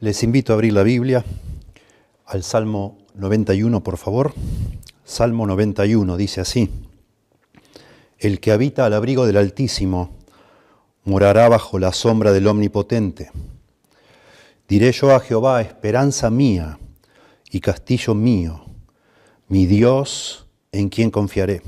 [0.00, 1.22] Les invito a abrir la Biblia
[2.24, 4.32] al Salmo 91, por favor.
[5.04, 6.70] Salmo 91 dice así,
[8.18, 10.16] El que habita al abrigo del Altísimo
[11.04, 13.30] morará bajo la sombra del Omnipotente.
[14.66, 16.78] Diré yo a Jehová, esperanza mía
[17.50, 18.64] y castillo mío,
[19.48, 21.60] mi Dios en quien confiaré.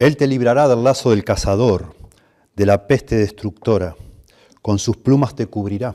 [0.00, 1.94] Él te librará del lazo del cazador,
[2.56, 3.94] de la peste destructora,
[4.60, 5.94] con sus plumas te cubrirá,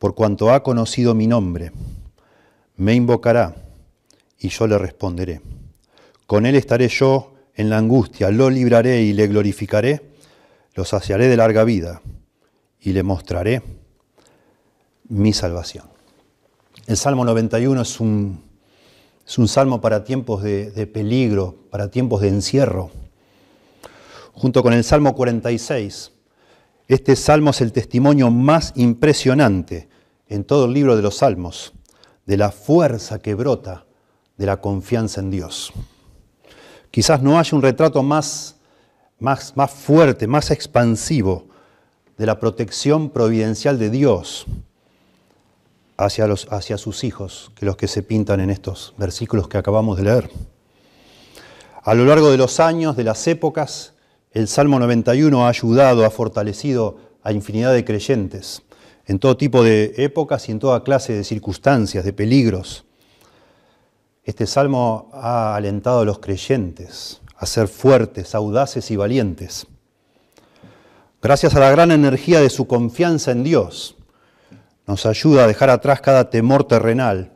[0.00, 1.72] por cuanto ha conocido mi nombre.
[2.76, 3.54] Me invocará
[4.38, 5.42] y yo le responderé.
[6.26, 10.00] Con él estaré yo en la angustia, lo libraré y le glorificaré,
[10.74, 12.00] lo saciaré de larga vida
[12.80, 13.62] y le mostraré
[15.08, 15.84] mi salvación.
[16.86, 18.40] El Salmo 91 es un,
[19.26, 22.90] es un salmo para tiempos de, de peligro, para tiempos de encierro.
[24.32, 26.12] Junto con el Salmo 46,
[26.94, 29.88] este salmo es el testimonio más impresionante
[30.28, 31.72] en todo el libro de los salmos
[32.26, 33.86] de la fuerza que brota
[34.36, 35.72] de la confianza en Dios.
[36.90, 38.56] Quizás no haya un retrato más,
[39.20, 41.46] más, más fuerte, más expansivo
[42.18, 44.46] de la protección providencial de Dios
[45.96, 49.96] hacia, los, hacia sus hijos que los que se pintan en estos versículos que acabamos
[49.96, 50.30] de leer.
[51.84, 53.94] A lo largo de los años, de las épocas,
[54.32, 58.62] el Salmo 91 ha ayudado, ha fortalecido a infinidad de creyentes
[59.06, 62.84] en todo tipo de épocas y en toda clase de circunstancias, de peligros.
[64.22, 69.66] Este salmo ha alentado a los creyentes a ser fuertes, audaces y valientes.
[71.20, 73.96] Gracias a la gran energía de su confianza en Dios,
[74.86, 77.32] nos ayuda a dejar atrás cada temor terrenal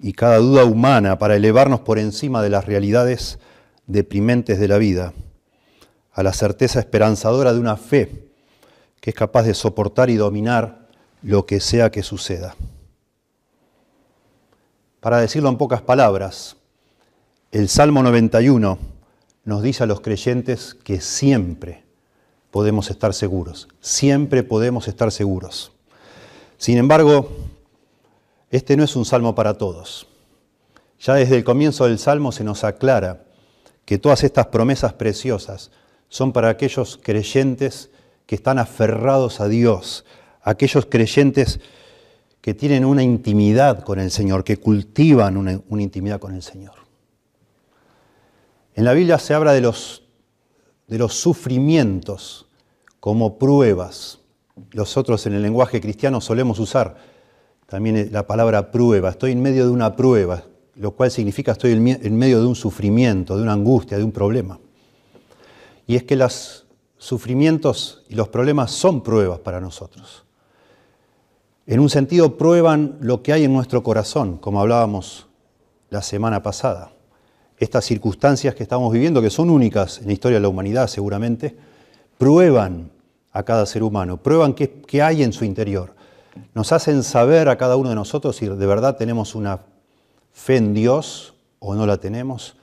[0.00, 3.38] y cada duda humana para elevarnos por encima de las realidades
[3.86, 5.12] deprimentes de la vida
[6.20, 8.30] a la certeza esperanzadora de una fe
[9.00, 10.86] que es capaz de soportar y dominar
[11.22, 12.54] lo que sea que suceda.
[15.00, 16.56] Para decirlo en pocas palabras,
[17.50, 18.78] el Salmo 91
[19.44, 21.84] nos dice a los creyentes que siempre
[22.50, 25.72] podemos estar seguros, siempre podemos estar seguros.
[26.58, 27.30] Sin embargo,
[28.50, 30.06] este no es un salmo para todos.
[31.00, 33.24] Ya desde el comienzo del salmo se nos aclara
[33.86, 35.70] que todas estas promesas preciosas
[36.10, 37.88] son para aquellos creyentes
[38.26, 40.04] que están aferrados a Dios,
[40.42, 41.60] aquellos creyentes
[42.40, 46.74] que tienen una intimidad con el Señor, que cultivan una, intimidad con el Señor.
[48.74, 50.02] En la Biblia se habla de los,
[50.88, 52.46] de los sufrimientos
[52.98, 54.18] como pruebas.
[54.74, 56.96] Nosotros en el lenguaje cristiano solemos usar
[57.66, 59.10] también la palabra prueba.
[59.10, 60.42] Estoy en medio de una prueba,
[60.74, 64.58] lo cual significa estoy en medio de un sufrimiento, de una angustia, de un problema
[65.90, 66.66] y es que los
[66.98, 70.22] sufrimientos y los problemas son pruebas para nosotros.
[71.66, 75.26] En un sentido, prueban lo que hay en nuestro corazón, como hablábamos
[75.88, 76.92] la semana pasada.
[77.58, 81.56] Estas circunstancias que estamos viviendo, que son únicas en la historia de la humanidad seguramente,
[82.18, 82.92] prueban
[83.32, 85.96] a cada ser humano, prueban qué, hay en su interior.
[86.54, 89.62] Nos hacen saber a cada uno de nosotros si de verdad tenemos una
[90.32, 92.54] fe en Dios o no la tenemos.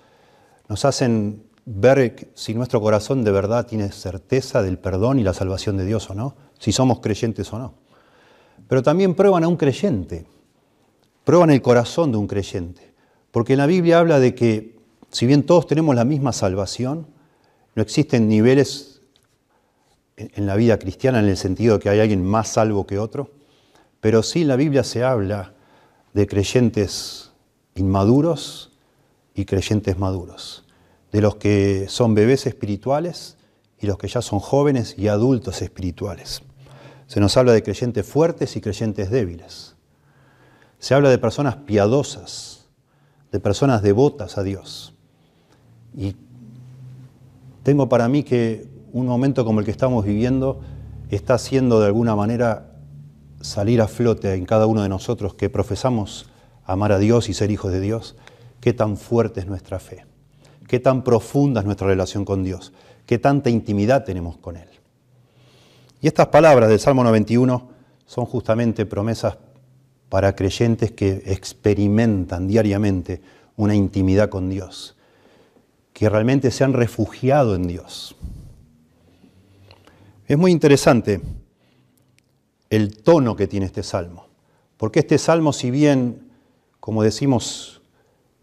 [0.69, 5.75] Nos hacen ver si nuestro corazón de verdad tiene certeza del perdón y la salvación
[5.75, 7.73] de Dios o no, si somos creyentes o no.
[8.69, 10.25] Pero también prueban a un creyente,
[11.25, 12.93] prueban el corazón de un creyente,
[13.31, 14.77] porque en la Biblia habla de que
[15.11, 17.05] si bien todos tenemos la misma salvación,
[17.75, 19.01] no existen niveles
[20.15, 23.31] en la vida cristiana en el sentido de que hay alguien más salvo que otro,
[23.99, 25.53] pero sí en la Biblia se habla
[26.13, 27.31] de creyentes
[27.75, 28.71] inmaduros
[29.35, 30.63] y creyentes maduros
[31.11, 33.37] de los que son bebés espirituales
[33.79, 36.41] y los que ya son jóvenes y adultos espirituales.
[37.07, 39.75] Se nos habla de creyentes fuertes y creyentes débiles.
[40.79, 42.67] Se habla de personas piadosas,
[43.31, 44.93] de personas devotas a Dios.
[45.95, 46.15] Y
[47.63, 50.61] tengo para mí que un momento como el que estamos viviendo
[51.09, 52.71] está haciendo de alguna manera
[53.41, 56.29] salir a flote en cada uno de nosotros que profesamos
[56.65, 58.15] amar a Dios y ser hijos de Dios,
[58.59, 60.05] qué tan fuerte es nuestra fe,
[60.67, 62.73] qué tan profunda es nuestra relación con Dios,
[63.05, 64.69] qué tanta intimidad tenemos con Él.
[66.01, 67.69] Y estas palabras del Salmo 91
[68.05, 69.37] son justamente promesas
[70.09, 73.21] para creyentes que experimentan diariamente
[73.55, 74.95] una intimidad con Dios,
[75.93, 78.15] que realmente se han refugiado en Dios.
[80.27, 81.21] Es muy interesante
[82.69, 84.27] el tono que tiene este salmo,
[84.77, 86.29] porque este salmo, si bien,
[86.79, 87.76] como decimos,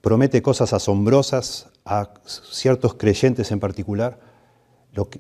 [0.05, 4.21] promete cosas asombrosas a ciertos creyentes en particular,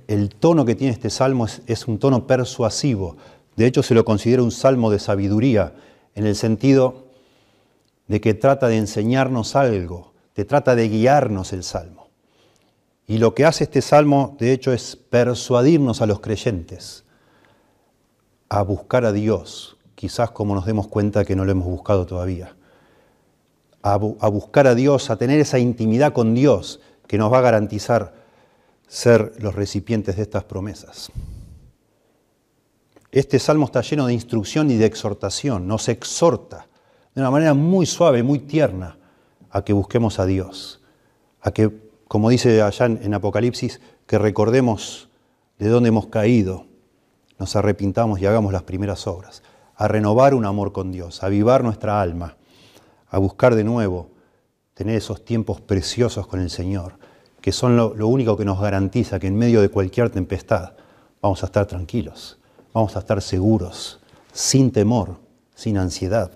[0.08, 3.16] el tono que tiene este salmo es, un tono persuasivo.
[3.56, 5.72] De hecho, se lo considera un salmo de sabiduría,
[6.14, 7.06] en el sentido
[8.08, 12.08] de que trata de enseñarnos algo, te trata de guiarnos el salmo.
[13.06, 17.04] Y lo que hace este salmo, de hecho, es persuadirnos a los creyentes
[18.50, 22.54] a buscar a Dios, quizás como nos demos cuenta que no lo hemos buscado todavía.
[23.86, 28.14] A, buscar a Dios, a tener esa intimidad con Dios que nos va a garantizar
[28.88, 31.12] ser los recipientes de estas promesas.
[33.12, 36.66] Este salmo está lleno de instrucción y de exhortación, nos exhorta
[37.14, 38.96] de una manera muy suave, muy tierna,
[39.50, 40.80] a que busquemos a Dios,
[41.42, 41.70] a que,
[42.08, 45.10] como dice allá en Apocalipsis, que recordemos
[45.58, 46.64] de dónde hemos caído,
[47.38, 49.42] nos arrepintamos y hagamos las primeras obras,
[49.76, 52.38] a renovar un amor con Dios, a avivar nuestra alma,
[53.14, 54.10] a buscar de nuevo
[54.74, 56.94] tener esos tiempos preciosos con el Señor,
[57.40, 60.72] que son lo, único que nos garantiza que en medio de cualquier tempestad
[61.22, 62.38] vamos a estar tranquilos,
[62.72, 64.00] vamos a estar seguros,
[64.32, 65.20] sin temor,
[65.54, 66.32] sin ansiedad.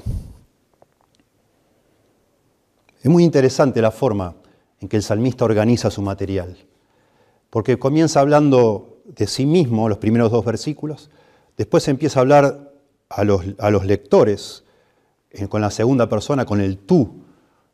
[3.02, 4.36] Es muy interesante la forma
[4.78, 6.56] en que el salmista organiza su material,
[7.50, 11.10] porque comienza hablando de sí mismo los primeros dos versículos,
[11.56, 12.72] después empieza a hablar
[13.08, 14.62] a los, a los lectores
[15.48, 17.22] con la segunda persona, con el tú,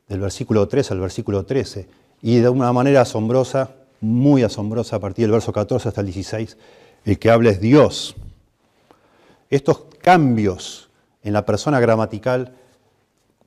[0.08, 1.88] del versículo 3 al versículo 13,
[2.22, 3.70] y de una manera asombrosa,
[4.00, 6.56] muy asombrosa, a partir del verso 14 hasta el 16,
[7.04, 8.16] el que habla es Dios.
[9.50, 10.90] Estos cambios
[11.22, 12.54] en la persona gramatical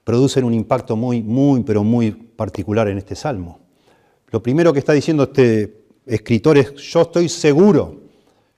[0.03, 3.59] producen un impacto muy, muy, pero muy particular en este salmo.
[4.29, 8.01] Lo primero que está diciendo este escritor es, yo estoy seguro,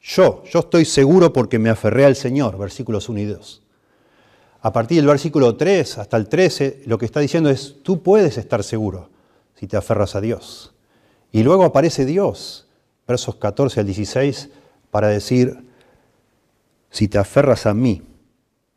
[0.02, 3.62] yo, yo estoy seguro porque me aferré al Señor, versículos 1 y 2.
[4.62, 8.38] A partir del versículo 3 hasta el 13, lo que está diciendo es, tú puedes
[8.38, 9.10] estar seguro
[9.56, 10.74] si te aferras a Dios.
[11.32, 12.68] Y luego aparece Dios,
[13.08, 14.50] versos 14 al 16,
[14.92, 15.66] para decir,
[16.90, 18.02] si te aferras a mí,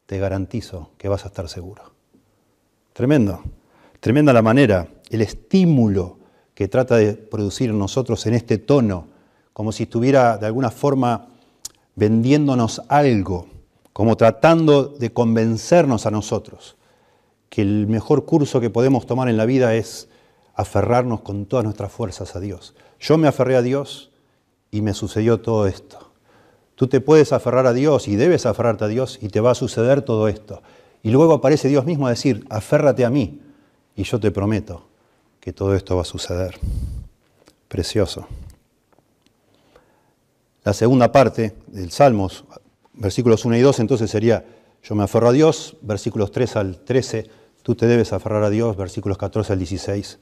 [0.06, 1.92] te garantizo que vas a estar seguro.
[2.92, 3.42] Tremendo,
[4.00, 6.18] tremenda la manera, el estímulo
[6.54, 9.08] que trata de producir nosotros en este tono,
[9.52, 11.28] como si estuviera de alguna forma
[11.94, 13.48] vendiéndonos algo,
[13.92, 16.76] como tratando de convencernos a nosotros
[17.52, 20.08] que el mejor curso que podemos tomar en la vida es
[20.54, 22.74] aferrarnos con todas nuestras fuerzas a Dios.
[22.98, 24.10] Yo me aferré a Dios
[24.70, 26.12] y me sucedió todo esto.
[26.76, 29.54] Tú te puedes aferrar a Dios y debes aferrarte a Dios y te va a
[29.54, 30.62] suceder todo esto.
[31.02, 33.40] Y luego aparece Dios mismo a decir, aférrate a mí
[33.96, 34.86] y yo te prometo
[35.38, 36.58] que todo esto va a suceder.
[37.68, 38.26] Precioso.
[40.64, 42.44] La segunda parte del Salmos,
[42.94, 44.44] versículos 1 y 2, entonces sería,
[44.82, 47.28] yo me aferro a Dios, versículos 3 al 13,
[47.62, 50.18] tú te debes aferrar a Dios, versículos 14 al 16,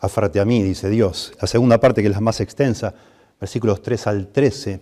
[0.00, 1.32] aférrate a mí, dice Dios.
[1.40, 2.94] La segunda parte, que es la más extensa,
[3.40, 4.80] versículos 3 al 13,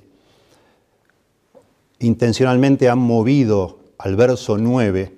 [2.00, 5.16] intencionalmente han movido al verso 9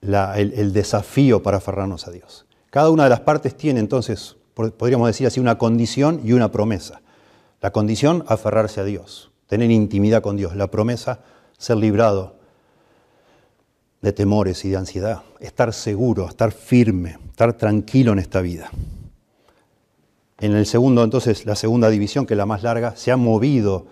[0.00, 2.46] el, desafío para aferrarnos a Dios.
[2.70, 7.02] Cada una de las partes tiene entonces, podríamos decir así, una condición y una promesa.
[7.60, 10.56] La condición, aferrarse a Dios, tener intimidad con Dios.
[10.56, 11.20] La promesa,
[11.56, 12.36] ser librado
[14.02, 18.70] de temores y de ansiedad, estar seguro, estar firme, estar tranquilo en esta vida.
[20.38, 23.86] En el segundo, entonces, la segunda división, que es la más larga, se ha movido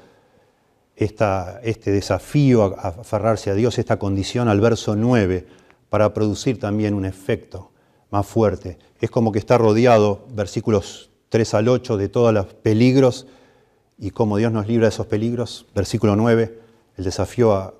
[0.94, 5.46] este desafío a aferrarse a Dios, esta condición al verso 9,
[5.88, 7.70] para producir también un efecto
[8.10, 8.78] más fuerte.
[9.00, 13.26] Es como que está rodeado, versículos 3 al 8, de todos los peligros
[13.98, 15.66] y cómo Dios nos libra de esos peligros.
[15.74, 16.58] Versículo 9,
[16.96, 17.74] el desafío a,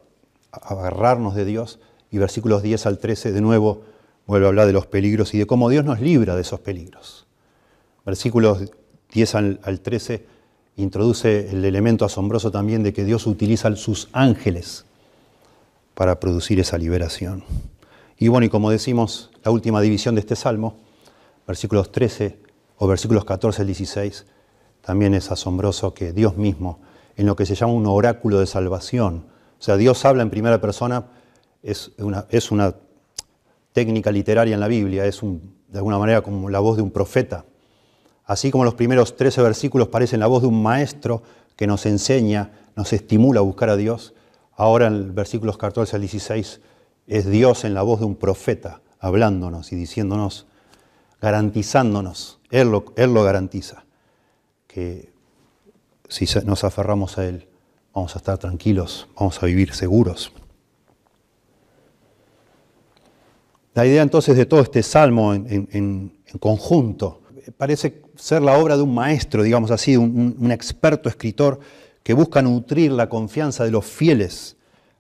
[0.52, 1.80] a agarrarnos de Dios.
[2.10, 3.82] Y versículos 10 al 13, de nuevo,
[4.26, 7.24] vuelve a hablar de los peligros y de cómo Dios nos libra de esos peligros
[8.04, 8.72] versículos
[9.12, 10.26] 10 al, 13,
[10.76, 14.84] introduce el elemento asombroso también de que Dios utiliza sus ángeles
[15.94, 17.44] para producir esa liberación.
[18.18, 20.76] Y bueno, y como decimos, la última división de este salmo,
[21.46, 22.38] versículos 13
[22.78, 24.26] o versículos 14 al 16,
[24.84, 26.78] también es asombroso que Dios mismo,
[27.16, 29.24] en lo que se llama un oráculo de salvación,
[29.58, 31.06] o sea, Dios habla en primera persona,
[31.62, 32.74] es una,
[33.72, 37.44] técnica literaria en la Biblia, es de alguna manera como la voz de un profeta.
[38.26, 41.22] Así como los primeros 13 versículos parecen la voz de un maestro
[41.56, 44.14] que nos enseña, nos estimula a buscar a Dios,
[44.54, 46.60] ahora en versículos 14 al 16
[47.06, 50.46] es Dios en la voz de un profeta hablándonos y diciéndonos,
[51.20, 53.83] garantizándonos, Él Él lo garantiza,
[54.74, 55.12] que
[56.08, 57.46] si nos aferramos a Él,
[57.94, 60.32] vamos a estar tranquilos, vamos a vivir seguros.
[63.72, 67.22] La idea entonces de todo este salmo en, conjunto
[67.56, 71.60] parece ser la obra de un maestro, digamos así, un, un experto escritor
[72.02, 74.56] que busca nutrir la confianza de los fieles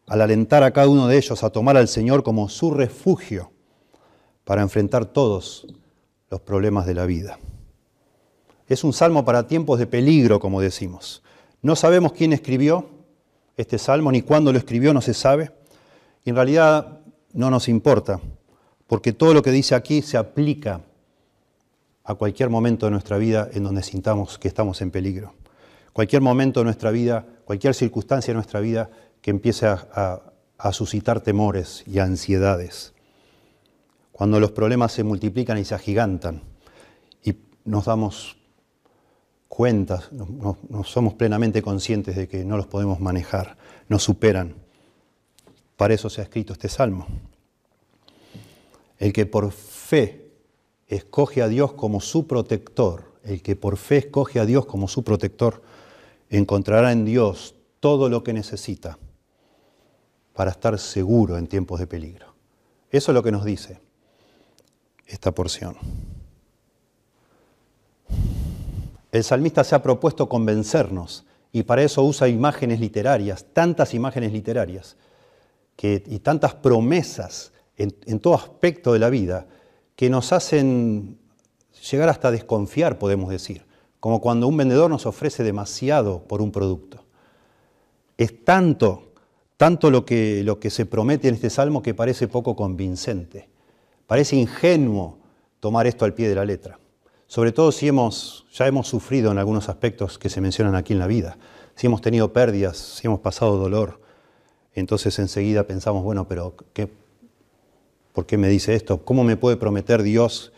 [0.06, 3.50] al alentar a cada uno de ellos a tomar al Señor como su refugio
[4.44, 5.66] para enfrentar todos
[6.30, 7.40] los problemas de la vida.
[8.68, 11.22] Es un salmo para tiempos de peligro, como decimos.
[11.62, 12.88] No sabemos quién escribió
[13.56, 15.52] este salmo, ni cuándo lo escribió, no se sabe.
[16.24, 17.00] Y en realidad
[17.32, 18.20] no nos importa,
[18.86, 20.80] porque todo lo que dice aquí se aplica
[22.04, 25.34] a cualquier momento de nuestra vida en donde sintamos que estamos en peligro.
[25.92, 28.90] Cualquier momento de nuestra vida, cualquier circunstancia de nuestra vida
[29.22, 30.20] que empiece a,
[30.72, 32.94] suscitar temores y ansiedades.
[34.12, 36.42] Cuando los problemas se multiplican y se agigantan
[37.22, 38.38] y nos damos
[39.54, 43.56] cuenta, no, somos plenamente conscientes de que no los podemos manejar,
[43.88, 44.56] nos superan.
[45.76, 47.06] Para eso se ha escrito este salmo.
[48.98, 50.32] El que por fe
[50.88, 55.04] escoge a Dios como su protector, el que por fe escoge a Dios como su
[55.04, 55.62] protector,
[56.30, 58.98] encontrará en Dios todo lo que necesita
[60.32, 62.34] para estar seguro en tiempos de peligro.
[62.90, 63.78] Eso es lo que nos dice
[65.06, 65.76] esta porción.
[69.14, 74.96] El salmista se ha propuesto convencernos y para eso usa imágenes literarias, tantas imágenes literarias
[75.80, 79.46] y tantas promesas en, en todo aspecto de la vida
[79.94, 81.18] que nos hacen
[81.90, 83.64] llegar hasta desconfiar, podemos decir,
[84.00, 87.04] como cuando un vendedor nos ofrece demasiado por un producto.
[88.18, 89.14] Es tanto
[89.56, 93.48] tanto lo que, lo que se promete en este salmo que parece poco convincente.
[94.06, 95.18] Parece ingenuo
[95.60, 96.78] tomar esto al pie de la letra.
[97.26, 100.98] Sobre todo si hemos, ya hemos sufrido en algunos aspectos que se mencionan aquí en
[100.98, 101.36] la vida.
[101.74, 104.00] Si hemos tenido pérdidas, si hemos pasado dolor,
[104.74, 106.90] entonces enseguida pensamos, bueno, pero ¿qué,
[108.12, 109.04] ¿por qué me dice esto?
[109.04, 110.52] ¿Cómo me puede prometer Dios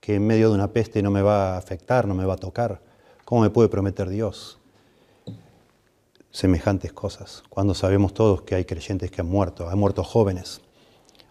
[0.00, 2.38] que en medio de una peste no me va a afectar, no me va a
[2.38, 2.80] tocar?
[3.24, 4.60] ¿Cómo me puede prometer Dios?
[6.30, 10.60] semejantes cosas, cuando sabemos todos que hay creyentes que han muerto, han muerto jóvenes,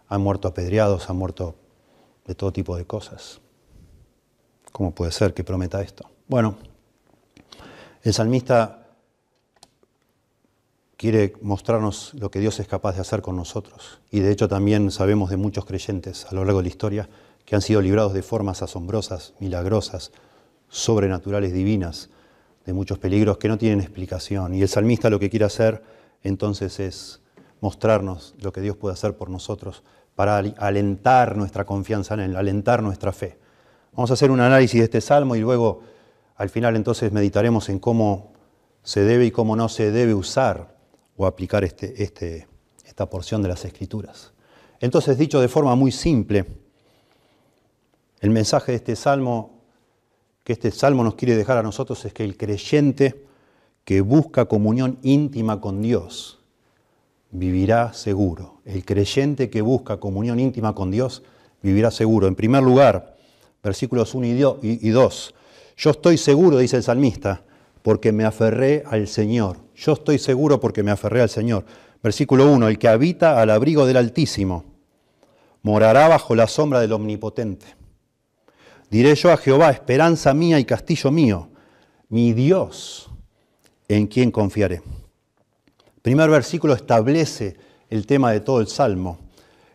[0.08, 1.55] han muerto apedreados, han muerto
[2.25, 3.39] de todo tipo de cosas.
[4.72, 6.10] ¿Cómo puede ser que prometa esto?
[6.28, 6.58] Bueno,
[8.04, 8.88] el salmista
[10.96, 14.00] quiere mostrarnos lo que Dios es capaz de hacer con nosotros.
[14.12, 17.10] Y de hecho también sabemos de muchos creyentes a lo largo de la historia
[17.46, 20.12] que han sido librados de formas asombrosas, milagrosas,
[20.68, 22.10] sobrenaturales, divinas,
[22.66, 24.54] de muchos peligros que no tienen explicación.
[24.54, 25.84] Y el salmista lo que quiere hacer
[26.22, 27.22] entonces es
[27.62, 29.84] mostrarnos lo que Dios puede hacer por nosotros
[30.16, 33.38] para alentar nuestra confianza en Él, alentar nuestra fe.
[33.93, 35.81] Vamos a hacer un análisis de este salmo y luego
[36.36, 38.34] al final entonces meditaremos en cómo
[38.84, 40.75] se debe y cómo no se debe usar
[41.17, 42.48] o aplicar este, este,
[42.86, 44.31] esta porción de las Escrituras.
[44.79, 46.46] Entonces, dicho de forma muy simple,
[48.22, 49.60] el mensaje de este salmo
[50.43, 53.24] que este salmo nos quiere dejar a nosotros es que el creyente
[53.84, 56.39] que busca comunión íntima con Dios
[57.31, 58.62] vivirá seguro.
[58.65, 61.22] El creyente que busca comunión íntima con Dios
[61.62, 62.27] vivirá seguro.
[62.27, 63.15] En primer lugar,
[63.63, 64.25] versículos 1
[64.62, 65.36] y 2.
[65.78, 67.44] Yo estoy seguro, dice el salmista,
[67.82, 69.58] porque me aferré al Señor.
[69.75, 71.66] Yo estoy seguro porque me aferré al Señor.
[72.04, 72.68] Versículo 1.
[72.68, 74.66] El que habita al abrigo del Altísimo
[75.62, 77.66] morará bajo la sombra del Omnipotente.
[78.89, 81.50] Diré yo a Jehová, esperanza mía y castillo mío,
[82.10, 83.10] mi Dios,
[83.88, 84.75] en quien confiaré.
[85.96, 87.56] El primer versículo establece
[87.89, 89.20] el tema de todo el Salmo,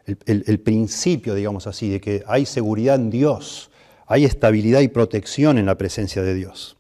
[0.05, 3.71] el, principio, digamos así, de que hay seguridad en Dios,
[4.07, 6.77] hay estabilidad y protección en la presencia de Dios.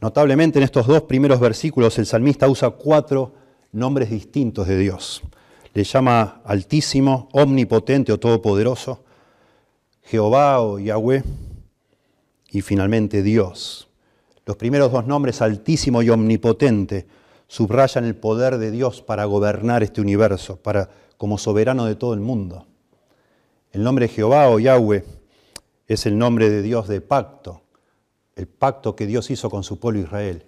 [0.00, 3.32] Notablemente en estos dos primeros versículos el salmista usa cuatro
[3.72, 5.22] nombres distintos de Dios.
[5.72, 9.04] Le llama altísimo, omnipotente o todopoderoso,
[10.02, 11.22] Jehová o Yahweh
[12.50, 13.88] y finalmente Dios.
[14.44, 17.06] Los primeros dos nombres, altísimo y omnipotente,
[17.46, 22.20] subrayan el poder de Dios para gobernar este universo, para como soberano de todo el
[22.20, 22.66] mundo.
[23.72, 25.04] El nombre Jehová o Yahweh
[25.94, 27.62] es el nombre de Dios de pacto,
[28.36, 30.44] el pacto que Dios hizo con su pueblo Israel.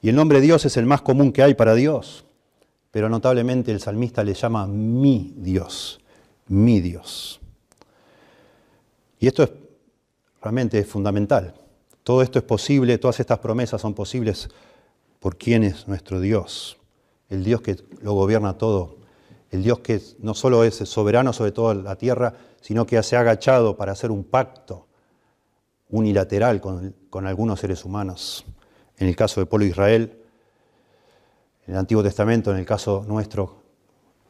[0.00, 2.24] Y el nombre de Dios es el más común que hay para Dios,
[2.90, 6.00] pero notablemente el salmista le llama mi Dios,
[6.46, 7.38] mi Dios.
[9.20, 9.50] Y esto es
[10.40, 11.52] realmente fundamental.
[12.02, 14.48] Todo esto es posible, todas estas promesas son posibles
[15.20, 16.78] por quién es nuestro Dios,
[17.28, 18.96] el Dios que lo gobierna todo,
[19.50, 22.34] el Dios que no solo es soberano sobre toda la tierra,
[22.68, 24.88] sino que se ha agachado para hacer un pacto
[25.88, 28.44] unilateral con, algunos seres humanos.
[28.98, 30.18] En el caso de Israel,
[31.66, 33.62] en el Antiguo Testamento, en el caso nuestro,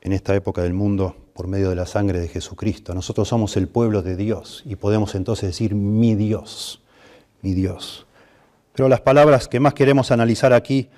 [0.03, 2.95] en esta época del mundo, por medio de la sangre de Jesucristo.
[2.95, 6.81] Nosotros somos el pueblo de Dios y podemos entonces decir mi Dios,
[7.43, 8.07] mi Dios.
[8.73, 10.91] Pero las palabras que más queremos analizar aquí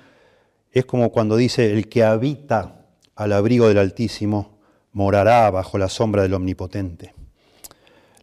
[0.71, 4.59] es como cuando dice, el que habita al abrigo del Altísimo
[4.91, 7.15] morará bajo la sombra del Omnipotente.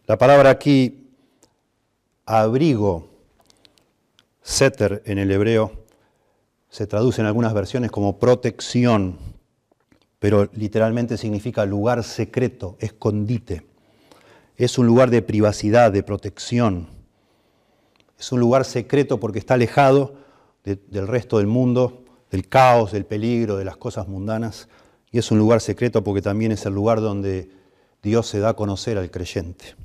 [0.09, 1.07] La palabra aquí,
[2.25, 3.09] abrigo,
[4.41, 5.85] seter en el hebreo,
[6.67, 9.19] se traduce en algunas versiones como protección,
[10.17, 13.67] pero literalmente significa lugar secreto, escondite.
[14.57, 16.87] Es un lugar de privacidad, de protección.
[18.17, 20.15] Es un lugar secreto porque está alejado
[20.63, 24.69] del resto del mundo, del caos, del peligro, de las cosas mundanas.
[25.11, 27.51] Y es un lugar secreto porque también es el lugar donde
[28.01, 29.75] Dios se da a conocer al creyente.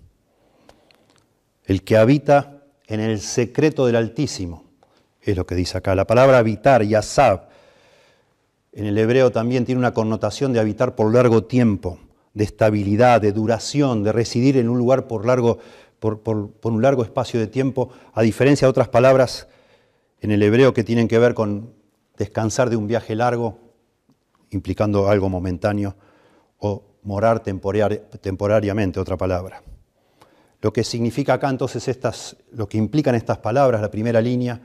[1.64, 4.64] El que habita en el secreto del Altísimo,
[5.22, 5.94] es lo que dice acá.
[5.94, 7.48] La palabra habitar, yasab,
[8.72, 11.98] en el hebreo también tiene una connotación de habitar por largo tiempo,
[12.34, 15.58] de estabilidad, de duración, de residir en un lugar por, largo,
[16.00, 16.20] por,
[16.64, 19.46] un largo espacio de tiempo, a diferencia de otras palabras
[20.20, 21.72] en el hebreo que tienen que ver con
[22.16, 23.58] descansar de un viaje largo,
[24.50, 25.94] implicando algo momentáneo,
[26.58, 29.62] o morar temporariamente, otra palabra.
[30.64, 34.62] Lo que significa acá entonces estas, lo que implican estas palabras, la primera línea,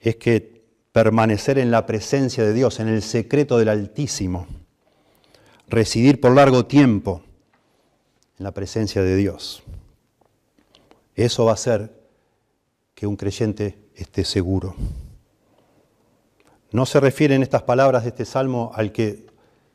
[0.00, 4.48] es que permanecer en la presencia de Dios, en el secreto del Altísimo,
[5.68, 7.22] residir por largo tiempo
[8.36, 9.62] en la presencia de Dios.
[11.14, 11.92] Eso va a hacer
[12.92, 14.74] que un creyente esté seguro.
[16.72, 19.24] No se refieren estas palabras de este salmo al que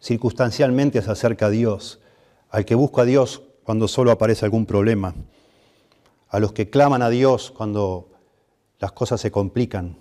[0.02, 2.02] circunstancialmente se acerca a Dios,
[2.50, 5.14] al que busca a Dios cuando solo aparece algún problema,
[6.30, 8.10] a los que claman a Dios cuando
[8.80, 9.98] las cosas se complican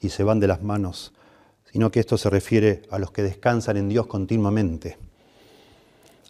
[0.00, 1.12] y se van de las manos,
[1.70, 4.98] sino que esto se refiere a los que descansan en Dios continuamente,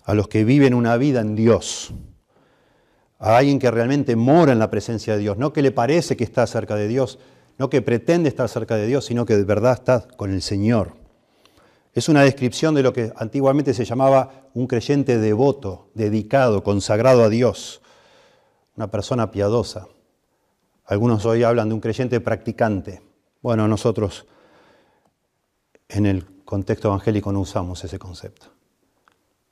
[0.05, 1.93] a los que viven una vida en Dios,
[3.19, 6.25] a alguien que realmente mora en la presencia de Dios, no que le parece que
[6.25, 7.19] está cerca de Dios,
[7.59, 11.04] no que pretende estar cerca de Dios, sino que de verdad está con el Señor.
[11.95, 17.29] Es una descripción de lo que antiguamente se llamaba un creyente devoto, dedicado, consagrado a
[17.29, 17.81] Dios,
[18.77, 19.87] una persona piadosa.
[20.87, 23.01] Algunos hoy hablan de un creyente practicante.
[23.43, 24.27] Bueno, nosotros
[25.89, 28.47] en el contexto evangélico no usamos ese concepto.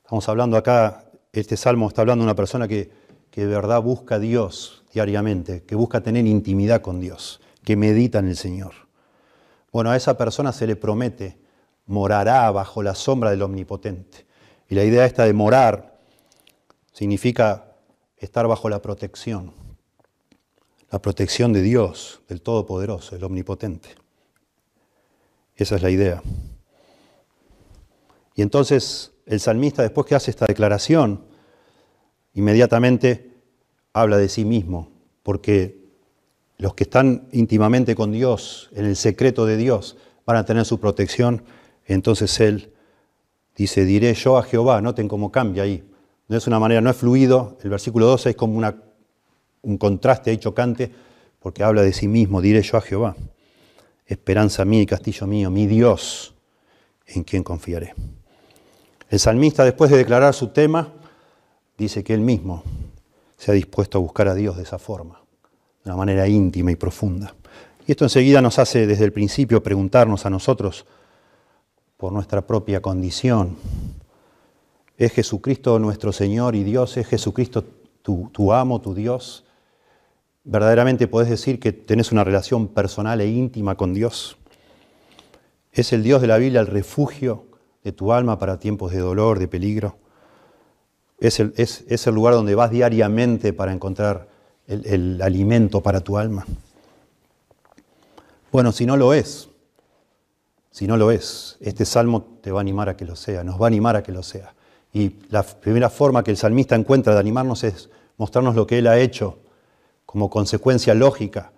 [0.03, 2.91] Estamos hablando acá, este salmo está hablando de una persona que,
[3.31, 8.19] que de verdad busca a Dios diariamente, que busca tener intimidad con Dios, que medita
[8.19, 8.73] en el Señor.
[9.71, 11.42] Bueno, a esa persona se le promete
[11.85, 14.25] morará bajo la sombra del Omnipotente.
[14.69, 15.99] Y la idea esta de morar
[16.91, 17.75] significa
[18.17, 19.53] estar bajo la protección,
[20.89, 23.89] la protección de Dios, del Todopoderoso, el Omnipotente.
[25.55, 26.21] Esa es la idea.
[28.35, 31.25] Y entonces el salmista, después que hace esta declaración,
[32.33, 33.31] inmediatamente
[33.93, 34.91] habla de sí mismo,
[35.21, 35.83] porque
[36.57, 40.79] los que están íntimamente con Dios, en el secreto de Dios, van a tener su
[40.79, 41.43] protección
[41.85, 42.71] entonces él
[43.55, 45.83] dice, diré yo a Jehová, noten cómo cambia ahí.
[46.27, 48.61] No es una manera, no es fluido, el versículo 12 es como
[49.61, 50.91] un contraste ahí chocante,
[51.39, 53.15] porque habla de sí mismo, diré yo a Jehová,
[54.05, 56.33] esperanza mía y castillo mío, mi Dios,
[57.05, 57.93] en quien confiaré.
[59.09, 60.93] El salmista, después de declarar su tema,
[61.77, 62.63] dice que él mismo
[63.37, 65.21] se ha dispuesto a buscar a Dios de esa forma,
[65.83, 67.35] de una manera íntima y profunda.
[67.85, 70.85] Y esto enseguida nos hace desde el principio preguntarnos a nosotros,
[72.03, 73.55] por nuestra propia condición.
[74.97, 77.63] Es Jesucristo nuestro Señor y Dios, es Jesucristo
[78.01, 79.45] tu, amo, tu Dios.
[80.43, 84.35] Verdaderamente podés decir que tenés una relación personal e íntima con Dios.
[85.71, 87.45] Es el Dios de la Biblia el refugio
[87.85, 89.95] de tu alma para tiempos de dolor, de peligro.
[91.19, 94.27] Es el, es, el lugar donde vas diariamente para encontrar
[94.67, 96.45] el, el alimento para tu alma.
[98.51, 99.47] Bueno, si no lo es,
[100.73, 103.61] si no lo es, este salmo te va a animar a que lo sea, nos
[103.61, 104.55] va a animar a que lo sea.
[104.91, 108.87] Y la primera forma que el salmista encuentra de animarnos es mostrarnos lo que él
[108.87, 109.37] ha hecho
[110.07, 111.51] como consecuencia lógica.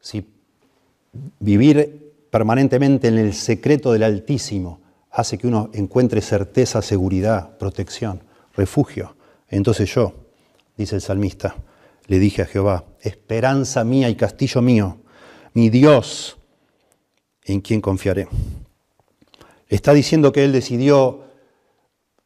[0.00, 0.26] Si
[1.40, 4.80] vivir permanentemente en el secreto del Altísimo
[5.10, 8.22] hace que uno encuentre certeza, seguridad, protección,
[8.54, 9.14] refugio.
[9.50, 10.14] Entonces yo,
[10.74, 11.54] dice el salmista,
[12.06, 14.96] le dije a Jehová, esperanza mía y castillo mío,
[15.52, 16.37] mi Dios,
[17.48, 18.28] en quien confiaré.
[19.68, 21.24] Está diciendo que él decidió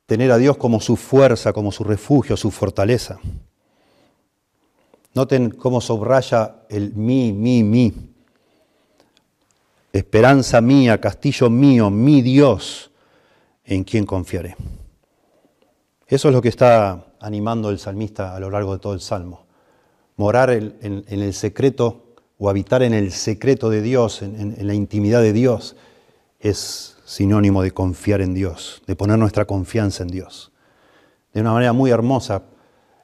[0.07, 3.19] tener a Dios como su fuerza, como su refugio, su fortaleza.
[5.15, 7.93] Noten cómo subraya el mí, mí, mí.
[9.93, 12.91] Esperanza mía, castillo mío, mi Dios,
[13.65, 14.57] en quien confiaré.
[16.07, 19.47] Eso es lo que está animando el salmista a lo largo de todo el Salmo.
[20.17, 22.12] Morar en, el secreto
[22.45, 25.77] o habitar en el secreto de Dios, en la intimidad de Dios,
[26.41, 30.51] es sinónimo de confiar en Dios, de poner nuestra confianza en Dios.
[31.33, 32.43] De una manera muy hermosa,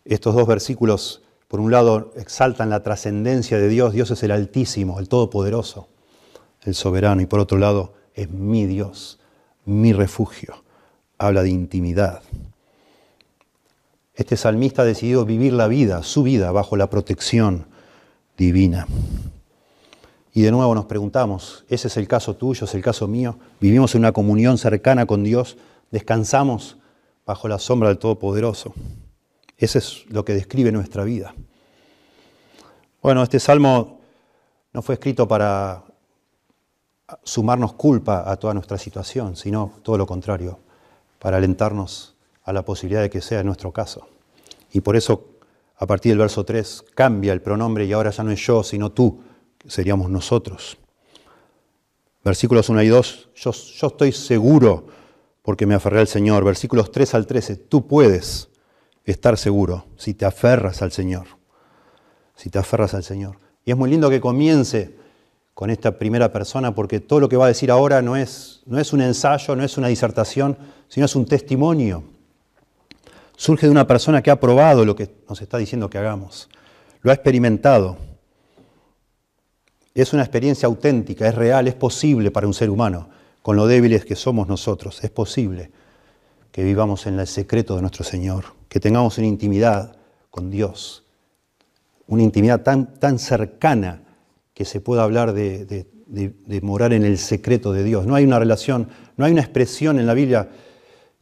[0.05, 4.99] estos dos versículos, por un lado, exaltan la trascendencia de Dios, Dios es el Altísimo,
[4.99, 5.87] el Todopoderoso,
[6.65, 9.21] el Soberano, y por otro lado, es mi Dios,
[9.65, 10.65] mi refugio.
[11.17, 12.23] Habla de intimidad.
[14.17, 17.78] Este salmista ha decidido vivir la vida, su vida, bajo la protección
[18.39, 18.87] divina.
[20.33, 23.39] Y de nuevo nos preguntamos, ¿ese es el caso tuyo, es el caso mío?
[23.61, 25.59] ¿Vivimos en una comunión cercana con Dios?
[25.91, 26.79] ¿Descansamos
[27.27, 28.73] bajo la sombra del Todopoderoso?
[29.57, 31.35] Ese es lo que describe nuestra vida.
[33.03, 34.01] Bueno, este salmo
[34.73, 35.83] no fue escrito para
[37.25, 40.61] sumarnos culpa a toda nuestra situación, sino todo lo contrario,
[41.19, 44.07] para alentarnos a la posibilidad de que sea nuestro caso.
[44.73, 45.25] Y por eso,
[45.79, 48.91] a partir del verso 3, cambia el pronombre y ahora ya no es yo, sino
[48.91, 49.21] tú
[49.67, 50.77] seríamos nosotros.
[52.25, 54.87] Versículos 1 y 2, yo, yo estoy seguro
[55.43, 56.45] porque me aferré al Señor.
[56.45, 58.51] Versículos 3 al 13, tú puedes
[59.05, 61.27] estar seguro si te aferras al Señor.
[62.35, 63.39] Si te aferras al Señor.
[63.65, 64.95] Y es muy lindo que comience
[65.55, 68.79] con esta primera persona porque todo lo que va a decir ahora no es, no
[68.79, 72.05] es un ensayo, no es una disertación, sino es un testimonio.
[73.39, 76.49] Surge de una persona que ha probado lo que nos está diciendo que hagamos.
[77.03, 77.97] Lo ha experimentado.
[79.95, 83.09] Es una experiencia auténtica, es real, es posible para un ser humano,
[83.41, 85.05] con lo débiles que somos nosotros.
[85.05, 85.71] Es posible
[86.51, 89.95] que vivamos en el secreto de nuestro Señor, que tengamos una intimidad
[90.31, 91.05] con Dios,
[92.09, 94.03] una intimidad tan, tan cercana
[94.53, 98.05] que se pueda hablar de, de morar en el secreto de Dios.
[98.05, 100.49] No hay una relación, no hay una expresión en la Biblia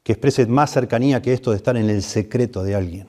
[0.06, 3.08] que exprese más cercanía que esto de estar en el secreto de alguien.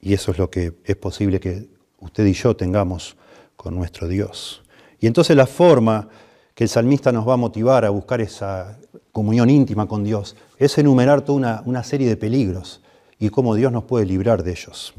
[0.00, 1.66] Y eso es lo que es posible que
[1.98, 3.16] usted y yo tengamos
[3.56, 4.62] con nuestro Dios.
[5.00, 6.08] Y entonces la forma
[6.54, 8.78] que el salmista nos va a motivar a buscar esa
[9.10, 12.80] comunión íntima con Dios es enumerar toda una, serie de peligros
[13.18, 14.94] y cómo Dios nos puede librar de ellos.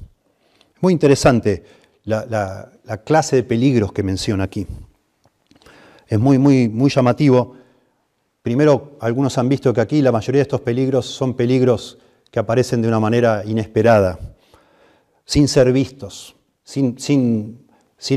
[0.81, 1.63] Muy interesante
[2.03, 2.73] la,
[3.05, 4.67] clase de peligros que menciona aquí.
[6.09, 7.62] Es muy, muy, muy llamativo.
[8.43, 11.97] Primero, algunos han visto que aquí la mayoría de estos peligros son peligros
[12.29, 14.19] que aparecen de una manera inesperada,
[15.23, 17.65] sin ser vistos, sin,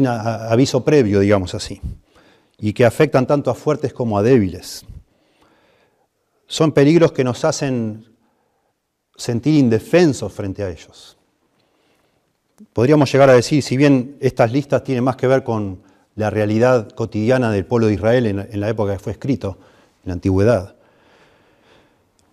[0.08, 1.80] aviso previo, digamos así,
[2.58, 4.84] y que afectan tanto a fuertes como a débiles.
[6.48, 8.04] Son peligros que nos hacen
[9.14, 11.16] sentir indefensos frente a ellos.
[12.72, 15.82] Podríamos llegar a decir, si bien estas listas tienen más que ver con
[16.16, 19.58] la realidad cotidiana del pueblo de Israel en la época que fue escrito,
[20.07, 20.77] en la antigüedad,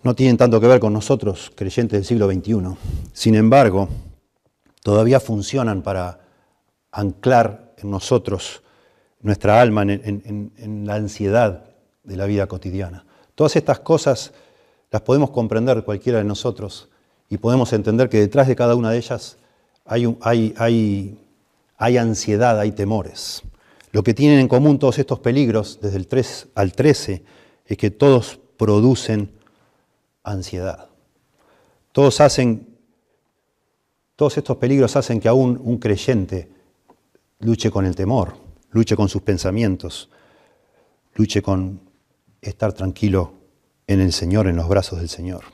[0.04, 2.76] no tienen tanto que ver con nosotros, creyentes del siglo XXI.
[3.12, 3.88] Sin embargo,
[4.82, 6.20] todavía funcionan para
[6.92, 8.62] anclar en nosotros
[9.22, 11.64] nuestra alma en, la ansiedad
[12.04, 13.04] de la vida cotidiana.
[13.34, 14.32] Todas estas cosas
[14.92, 16.88] las podemos comprender cualquiera de nosotros
[17.28, 19.38] y podemos entender que detrás de cada una de ellas
[19.84, 21.18] hay, hay,
[21.76, 23.42] hay ansiedad, hay temores.
[23.90, 27.22] Lo que tienen en común todos estos peligros, desde el 3 al 13,
[27.64, 29.30] es que todos producen
[30.22, 30.88] ansiedad.
[31.92, 32.76] Todos hacen,
[34.16, 36.48] todos estos peligros hacen que aún un creyente
[37.40, 38.34] luche con el temor,
[38.70, 40.10] luche con sus pensamientos,
[41.14, 41.80] luche con
[42.40, 43.34] estar tranquilo
[43.86, 45.44] en el Señor, en los brazos del Señor.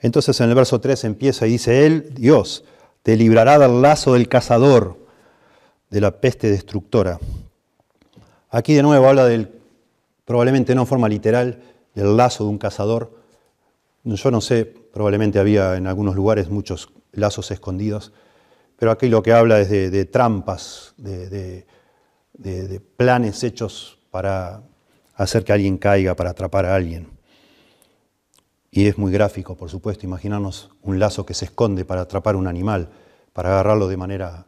[0.00, 2.64] Entonces en el verso 3 empieza y dice, Él, Dios,
[3.02, 4.98] te librará del lazo del cazador,
[5.90, 7.18] de la peste destructora.
[8.50, 9.59] Aquí de nuevo habla del,
[10.30, 11.60] probablemente no en forma literal,
[11.92, 13.18] del lazo de un cazador.
[14.04, 18.12] Yo no sé, probablemente había en algunos lugares muchos lazos escondidos,
[18.78, 21.66] pero aquí lo que habla es de, trampas, de,
[22.96, 24.62] planes hechos para
[25.16, 27.08] hacer que alguien caiga, para atrapar a alguien.
[28.70, 32.46] Y es muy gráfico, por supuesto, imaginarnos un lazo que se esconde para atrapar un
[32.46, 32.88] animal,
[33.32, 34.46] para agarrarlo de manera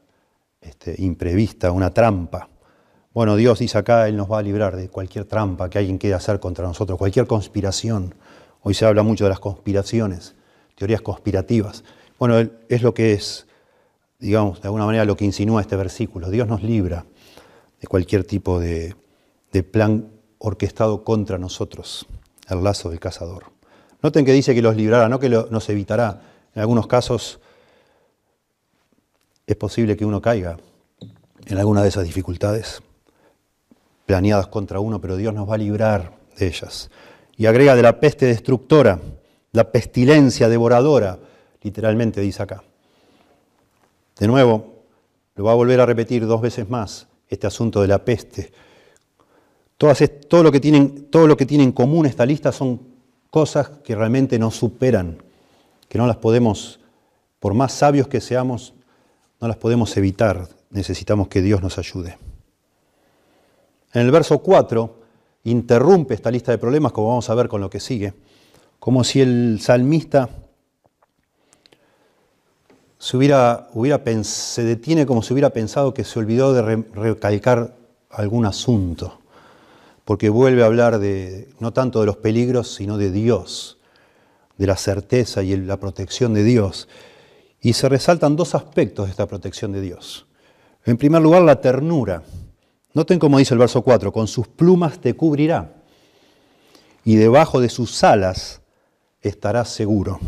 [0.61, 2.52] este, imprevista, una trampa.
[3.14, 6.16] Bueno, Dios dice acá, Él nos va a librar de cualquier trampa que alguien quiera
[6.16, 8.14] hacer contra nosotros, cualquier conspiración.
[8.62, 10.35] Hoy se habla mucho de las conspiraciones,
[10.77, 11.85] teorías conspirativas.
[12.18, 12.38] Bueno,
[12.70, 13.46] es lo que es,
[14.18, 16.31] digamos, de alguna manera lo que insinúa este versículo.
[16.31, 17.05] Dios nos libra
[17.83, 18.96] de cualquier tipo de,
[19.70, 22.07] plan orquestado contra nosotros,
[22.48, 23.44] el lazo del cazador.
[24.01, 26.22] Noten que dice que los librará, no que nos evitará.
[26.55, 27.40] En algunos casos
[29.46, 30.57] es posible que uno caiga
[31.44, 32.81] en alguna de esas dificultades
[34.07, 36.91] planeadas contra uno, pero Dios nos va a librar de ellas.
[37.37, 39.01] Y agrega de la peste destructora,
[39.53, 41.19] la pestilencia devoradora,
[41.62, 42.62] literalmente dice acá.
[44.19, 44.73] De nuevo,
[45.35, 48.53] lo va a volver a repetir dos veces más, este asunto de la peste.
[49.77, 52.81] todo, lo que tienen, todo lo que tiene en común esta lista son
[53.31, 55.19] cosas que realmente nos superan,
[55.88, 56.81] que no las podemos,
[57.41, 58.75] por más sabios que seamos,
[59.41, 60.49] no las podemos evitar.
[60.71, 62.17] Necesitamos que Dios nos ayude.
[63.92, 65.02] En el verso 4
[65.44, 68.14] interrumpe esta lista de problemas, como vamos a ver con lo que sigue,
[68.78, 70.28] como si el salmista
[72.98, 77.74] se, detiene como si hubiera pensado que se olvidó de recalcar
[78.11, 79.18] algún asunto,
[80.05, 83.78] porque vuelve a hablar de no tanto de los peligros, sino de Dios,
[84.57, 86.88] de la certeza y la protección de Dios.
[87.61, 90.26] Y se resaltan dos aspectos de esta protección de Dios.
[90.85, 92.22] En primer lugar, la ternura.
[92.94, 95.72] Noten cómo dice el verso 4, con sus plumas te cubrirá
[97.05, 98.61] y debajo de sus alas
[99.22, 100.20] estarás seguro.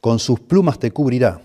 [0.00, 1.40] Con sus plumas te cubrirá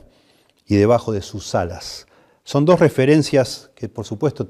[0.66, 2.08] y debajo de sus alas.
[2.44, 4.50] Son dos referencias que por supuesto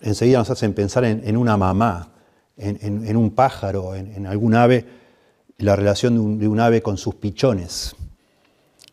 [0.00, 2.12] enseguida nos hacen pensar en, una mamá,
[2.56, 4.86] en, un pájaro, en, algún ave,
[5.58, 7.94] la relación de un ave con sus pichones.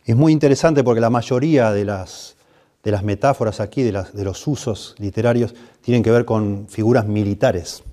[0.06, 2.36] Es muy interesante porque la mayoría de las
[2.84, 7.84] de las metáforas aquí, de, los usos literarios, tienen que ver con figuras militares.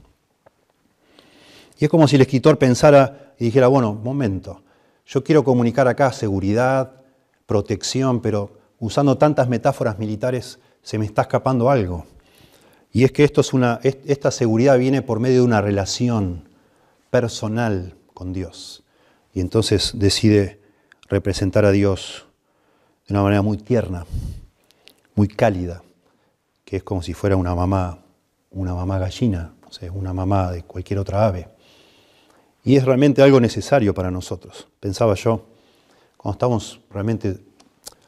[1.79, 4.63] Y es como si el escritor pensara y dijera, bueno, momento,
[5.07, 7.03] yo quiero comunicar acá seguridad,
[7.47, 12.07] protección, pero usando tantas metáforas militares se me está escapando algo.
[12.93, 16.49] Y es que esto es una, esta seguridad viene por medio de una relación
[17.11, 18.83] personal con Dios.
[19.35, 20.61] Y entonces decide
[21.09, 22.27] representar a Dios
[23.07, 24.07] de una manera muy tierna,
[25.19, 25.83] muy cálida,
[26.65, 27.99] que es como si fuera una mamá,
[28.53, 29.53] una mamá gallina,
[29.93, 31.49] una mamá de cualquier otra ave.
[32.63, 34.69] Y es realmente algo necesario para nosotros.
[34.79, 35.45] Pensaba yo,
[36.17, 37.37] cuando estamos realmente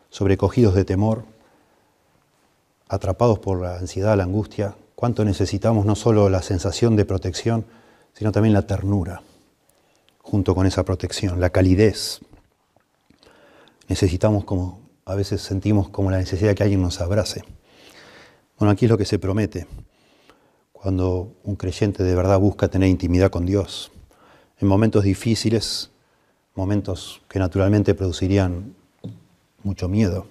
[0.09, 1.25] sobrecogidos de temor,
[2.89, 7.67] atrapados por la ansiedad, la angustia, cuánto necesitamos no solo la sensación de protección,
[8.13, 9.21] sino también la ternura,
[10.23, 12.21] junto con esa protección, la calidez.
[13.89, 14.80] Necesitamos como
[15.11, 17.43] a veces sentimos como la necesidad de que alguien nos abrace.
[18.59, 19.67] Bueno, aquí es lo que se promete
[20.73, 23.91] cuando un creyente de verdad busca tener intimidad con Dios.
[24.59, 25.91] En momentos difíciles,
[26.55, 28.77] momentos que naturalmente producirían
[29.65, 30.29] mucho miedo,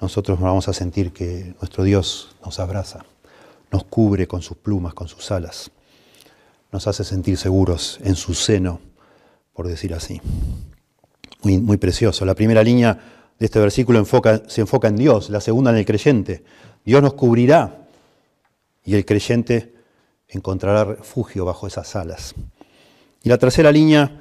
[0.00, 3.04] nosotros vamos a sentir que nuestro Dios nos abraza,
[3.72, 5.72] nos cubre con sus plumas, con sus alas,
[6.70, 8.80] nos hace sentir seguros en su seno,
[9.52, 10.20] por decir así.
[11.42, 12.24] Muy, muy precioso.
[12.24, 14.04] La primera línea este versículo
[14.46, 16.44] se enfoca en Dios, la segunda en el creyente.
[16.84, 17.86] Dios nos cubrirá
[18.84, 19.74] y el creyente
[20.28, 22.34] encontrará refugio bajo esas alas.
[23.22, 24.20] Y la tercera línea,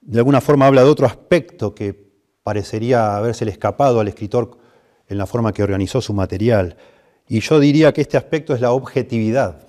[0.00, 2.10] de alguna forma, habla de otro aspecto que
[2.42, 4.58] parecería habérsele escapado al escritor
[5.08, 6.76] en la forma que organizó su material.
[7.28, 9.66] Y yo diría que este aspecto es la objetividad.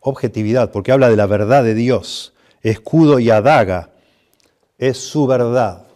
[0.00, 2.34] Objetividad, porque habla de la verdad de Dios.
[2.62, 3.90] Escudo y adaga
[4.78, 5.86] es su verdad.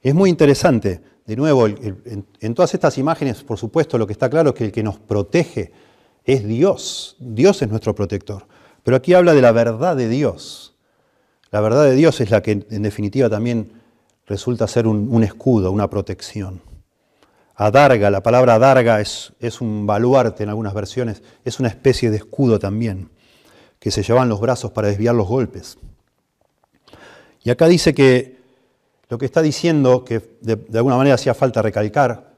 [0.00, 4.48] Es muy interesante de nuevo, en, todas estas imágenes, por supuesto, lo que está claro
[4.48, 5.72] es que el que nos protege
[6.24, 7.16] es Dios.
[7.18, 8.46] Dios es nuestro protector.
[8.82, 10.74] Pero aquí habla de la verdad de Dios.
[11.50, 13.72] La verdad de Dios es la que en definitiva también
[14.26, 16.62] resulta ser un, escudo, una protección.
[17.54, 22.16] Adarga, la palabra adarga es, es un baluarte en algunas versiones, es una especie de
[22.16, 23.10] escudo también,
[23.78, 25.76] que se llevan los brazos para desviar los golpes.
[27.42, 28.37] Y acá dice que
[29.08, 32.34] lo que está diciendo, que de, alguna manera hacía falta recalcar,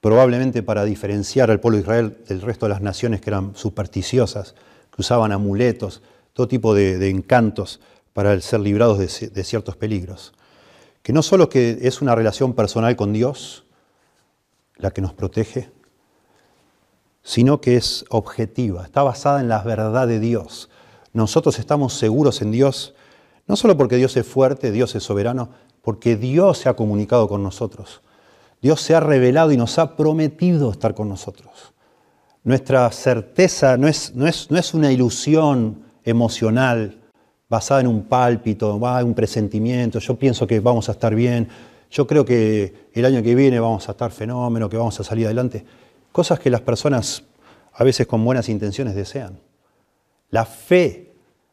[0.00, 4.54] probablemente para diferenciar al pueblo de Israel del resto de las naciones que eran supersticiosas,
[4.94, 6.02] que usaban amuletos,
[6.34, 7.80] todo tipo de, encantos
[8.12, 10.34] para ser librados de, ciertos peligros.
[11.02, 13.64] Que no solo que es una relación personal con Dios
[14.76, 15.70] la que nos protege,
[17.22, 20.68] sino que es objetiva, está basada en la verdad de Dios.
[21.12, 22.94] Nosotros estamos seguros en Dios
[23.52, 25.50] No solo porque Dios es fuerte, Dios es soberano,
[25.82, 28.00] porque Dios se ha comunicado con nosotros.
[28.62, 31.74] Dios se ha revelado y nos ha prometido estar con nosotros.
[32.44, 36.98] Nuestra certeza no es, no es, no es una ilusión emocional
[37.50, 41.46] basada en un pálpito, un presentimiento, yo pienso que vamos a estar bien,
[41.90, 45.26] yo creo que el año que viene vamos a estar fenómeno, que vamos a salir
[45.26, 45.62] adelante.
[46.10, 47.22] Cosas que las personas
[47.74, 49.38] a veces con buenas intenciones desean.
[50.30, 51.11] La fe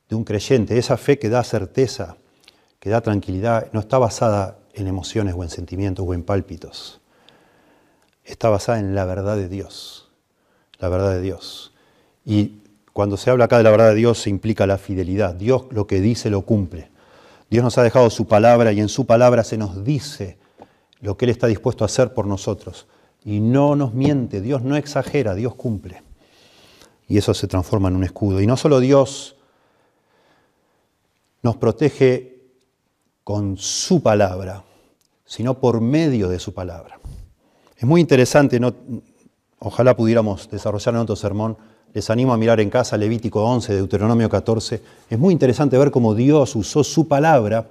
[0.09, 2.17] de un creyente, esa fe que da certeza,
[2.79, 6.99] que da tranquilidad, no está basada en emociones o en sentimientos o en pálpitos.
[8.25, 10.09] Está basada en la verdad de Dios.
[10.79, 11.73] La verdad de Dios.
[12.25, 15.35] Y cuando se habla acá de la verdad de Dios se implica la fidelidad.
[15.35, 16.89] Dios lo que dice lo cumple.
[17.49, 20.37] Dios nos ha dejado su palabra y en su palabra se nos dice
[21.01, 22.87] lo que Él está dispuesto a hacer por nosotros.
[23.23, 26.03] Y no nos miente, Dios no exagera, Dios cumple.
[27.07, 28.41] Y eso se transforma en un escudo.
[28.41, 29.35] Y no solo Dios
[31.41, 32.39] nos protege
[33.23, 34.63] con su palabra,
[35.25, 36.99] sino por medio de su palabra.
[37.77, 38.59] Es muy interesante,
[39.59, 41.57] ojalá pudiéramos desarrollar en otro sermón,
[41.93, 44.81] les animo a mirar en casa Levítico 11, Deuteronomio 14.
[45.09, 47.67] Es muy interesante ver cómo Dios usó su palabra,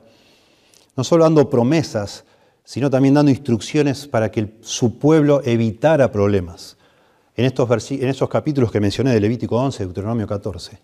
[0.96, 2.24] no solo dando promesas,
[2.64, 6.76] sino también dando instrucciones para que su pueblo evitara problemas.
[7.36, 10.78] En estos, en estos capítulos que mencioné de Levítico 11, Deuteronomio 14,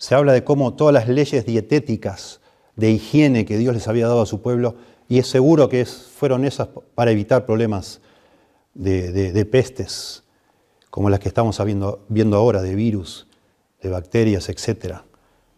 [0.00, 2.40] se habla de cómo todas las leyes dietéticas
[2.74, 4.76] de higiene que Dios les había dado a su pueblo,
[5.10, 8.00] y es seguro que fueron esas para evitar problemas
[8.72, 10.22] de pestes,
[10.88, 11.60] como las que estamos
[12.08, 13.26] viendo, ahora, de virus,
[13.82, 15.00] de bacterias, etc.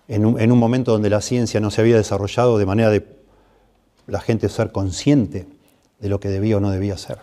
[0.09, 3.07] En un, en un momento donde la ciencia no se había desarrollado de manera de
[4.09, 5.46] la gente ser consciente
[6.00, 7.20] de lo que debía o no debía ser.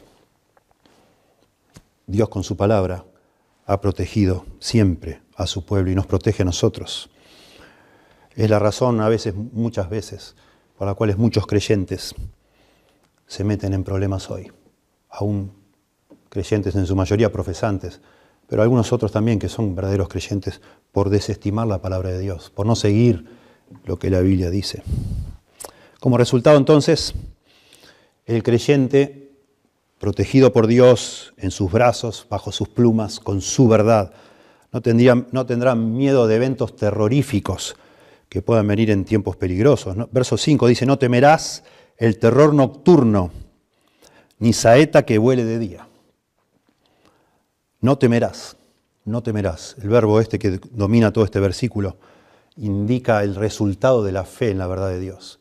[2.07, 3.03] Dios con su palabra
[3.65, 7.09] ha protegido siempre a su pueblo y nos protege a nosotros.
[8.35, 10.35] Es la razón a veces, muchas veces,
[10.77, 12.13] por la cual muchos creyentes
[13.25, 14.51] se meten en problemas hoy,
[15.09, 15.51] aún
[16.29, 18.01] creyentes en su mayoría profesantes,
[18.47, 22.65] pero algunos otros también que son verdaderos creyentes por desestimar la palabra de Dios, por
[22.65, 23.25] no seguir
[23.85, 24.83] lo que la Biblia dice.
[25.99, 27.13] Como resultado entonces,
[28.25, 29.31] el creyente,
[29.99, 34.11] protegido por Dios en sus brazos, bajo sus plumas, con su verdad,
[34.71, 37.75] no, tendría, no tendrá miedo de eventos terroríficos
[38.29, 39.95] que puedan venir en tiempos peligrosos.
[40.11, 41.63] Verso 5 dice, no temerás
[41.97, 43.31] el terror nocturno,
[44.37, 45.87] ni saeta que vuele de día.
[47.81, 48.55] No temerás,
[49.05, 49.75] no temerás.
[49.81, 51.97] El verbo este que domina todo este versículo
[52.57, 55.39] indica el resultado de la fe en la verdad de Dios.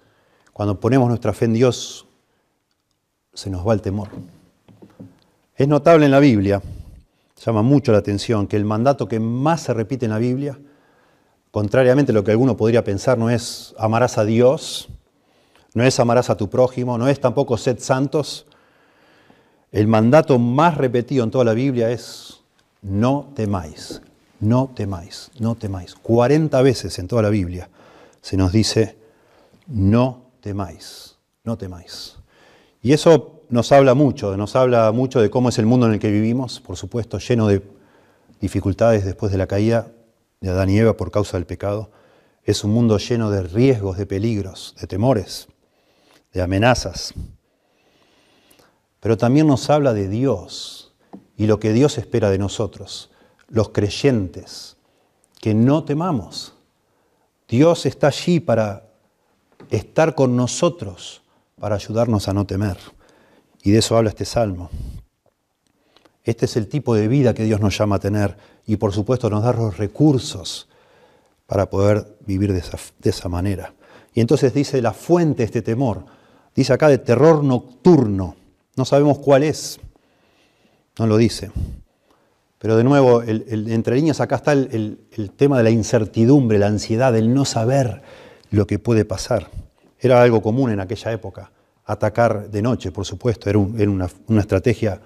[0.52, 2.06] Cuando ponemos nuestra fe en Dios,
[3.34, 4.08] se nos va el temor.
[5.56, 6.62] Es notable en la Biblia,
[7.46, 10.58] llama mucho la atención, que el mandato que más se repite en la Biblia,
[11.50, 14.88] contrariamente a lo que alguno podría pensar, no es amarás a Dios,
[15.74, 18.46] no es amarás a tu prójimo, no es tampoco sed santos,
[19.70, 22.40] el mandato más repetido en toda la Biblia es
[22.82, 24.00] no temáis,
[24.40, 25.94] no temáis, no temáis.
[25.94, 27.68] 40 veces en toda la Biblia
[28.22, 28.96] se nos dice
[29.66, 32.16] no temáis, no temáis.
[32.82, 35.98] Y eso nos habla mucho, nos habla mucho de cómo es el mundo en el
[35.98, 37.62] que vivimos, por supuesto, lleno de
[38.40, 39.88] dificultades después de la caída
[40.40, 41.90] de Adán y Eva por causa del pecado.
[42.44, 45.48] Es un mundo lleno de riesgos, de peligros, de temores,
[46.32, 47.14] de amenazas
[49.00, 50.92] pero también nos habla de Dios
[51.36, 53.10] y lo que Dios espera de nosotros,
[53.48, 54.76] los creyentes,
[55.40, 56.54] que no temamos.
[57.48, 58.88] Dios está allí para
[59.70, 61.22] estar con nosotros,
[61.60, 62.76] para ayudarnos a no temer.
[63.62, 64.70] Y de eso habla este salmo.
[66.24, 69.30] Este es el tipo de vida que Dios nos llama a tener y por supuesto
[69.30, 70.68] nos da los recursos
[71.46, 72.62] para poder vivir de
[73.10, 73.72] esa, manera.
[74.12, 76.04] Y entonces dice la fuente de este temor,
[76.54, 78.36] dice acá de terror nocturno.
[78.76, 79.80] No sabemos cuál es,
[80.98, 81.50] no lo dice.
[82.58, 84.98] Pero de nuevo, entre líneas acá está el,
[85.36, 88.02] tema de la incertidumbre, la ansiedad, el no saber
[88.50, 89.48] lo que puede pasar.
[89.98, 91.50] Era algo común en aquella época,
[91.88, 95.00] atacar de noche, por supuesto, era, una, estrategia,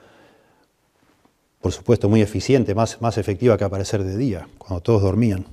[1.61, 5.47] por supuesto, muy eficiente, más, más efectiva que aparecer de día, cuando todos dormían.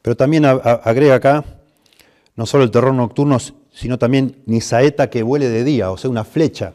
[0.00, 1.44] Pero también agrega acá,
[2.36, 3.38] no solo el terror nocturno,
[3.72, 6.74] sino también ni saeta que vuele de día, o sea, una flecha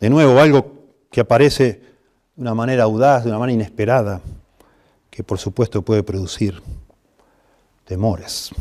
[0.00, 0.72] de nuevo, algo
[1.10, 1.82] que aparece
[2.34, 4.22] de una manera audaz, de una manera inesperada,
[5.10, 6.62] que por supuesto puede producir
[7.84, 8.52] temores.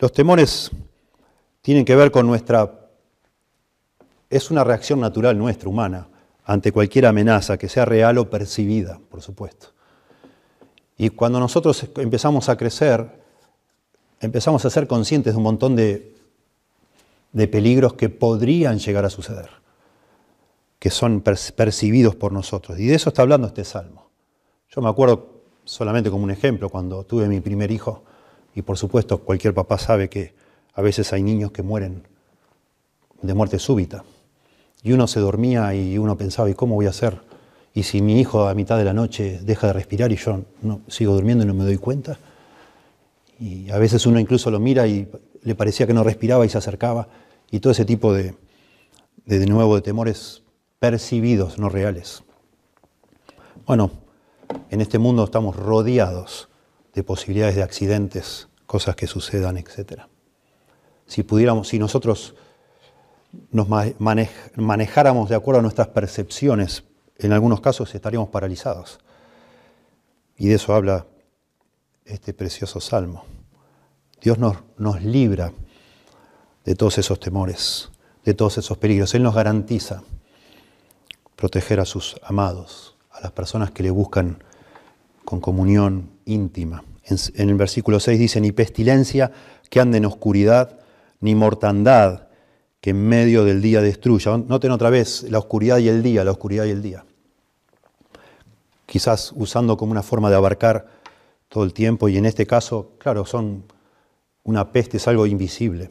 [0.00, 0.72] Los temores
[1.64, 2.90] tienen que ver con nuestra...
[4.28, 6.08] Es una reacción natural nuestra, humana,
[6.44, 9.68] ante cualquier amenaza, que sea real o percibida, por supuesto.
[10.98, 13.18] Y cuando nosotros empezamos a crecer,
[14.20, 16.14] empezamos a ser conscientes de un montón de,
[17.32, 19.48] de peligros que podrían llegar a suceder,
[20.78, 22.78] que son percibidos por nosotros.
[22.78, 24.10] Y de eso está hablando este salmo.
[24.68, 28.04] Yo me acuerdo solamente como un ejemplo, cuando tuve mi primer hijo,
[28.54, 30.43] y por supuesto cualquier papá sabe que
[30.74, 32.02] a veces hay niños que mueren
[33.22, 34.04] de muerte súbita.
[34.82, 37.20] Y uno se dormía y uno pensaba, ¿y cómo voy a hacer?
[37.72, 40.80] Y si mi hijo a mitad de la noche deja de respirar y yo no,
[40.88, 42.18] sigo durmiendo y no me doy cuenta.
[43.40, 45.08] Y a veces uno incluso lo mira y
[45.42, 47.08] le parecía que no respiraba y se acercaba.
[47.50, 48.34] Y todo ese tipo de,
[49.24, 50.42] de, de nuevo, de temores
[50.78, 52.22] percibidos, no reales.
[53.66, 53.90] Bueno,
[54.70, 56.48] en este mundo estamos rodeados
[56.94, 60.02] de posibilidades de accidentes, cosas que sucedan, etc.
[61.14, 62.34] Si pudiéramos, si nosotros
[63.52, 66.82] nos manejáramos de acuerdo a nuestras percepciones,
[67.18, 68.98] en algunos casos estaríamos paralizados.
[70.36, 71.06] Y de eso habla
[72.04, 73.22] este precioso salmo.
[74.20, 75.52] Dios nos, libra
[76.64, 77.90] de todos esos temores,
[78.24, 79.14] de todos esos peligros.
[79.14, 80.02] Él nos garantiza
[81.36, 84.42] proteger a sus amados, a las personas que le buscan
[85.24, 86.82] con comunión íntima.
[87.04, 89.30] En, el versículo 6 dice, ni pestilencia
[89.70, 90.80] que ande en oscuridad,
[91.24, 92.28] ni mortandad
[92.82, 94.36] que en medio del día destruya.
[94.36, 97.06] Noten otra vez la oscuridad y el día, la oscuridad y el día.
[98.84, 100.86] Quizás usando como una forma de abarcar
[101.48, 103.64] todo el tiempo y en este caso, claro, son
[104.42, 105.90] una peste, es algo invisible,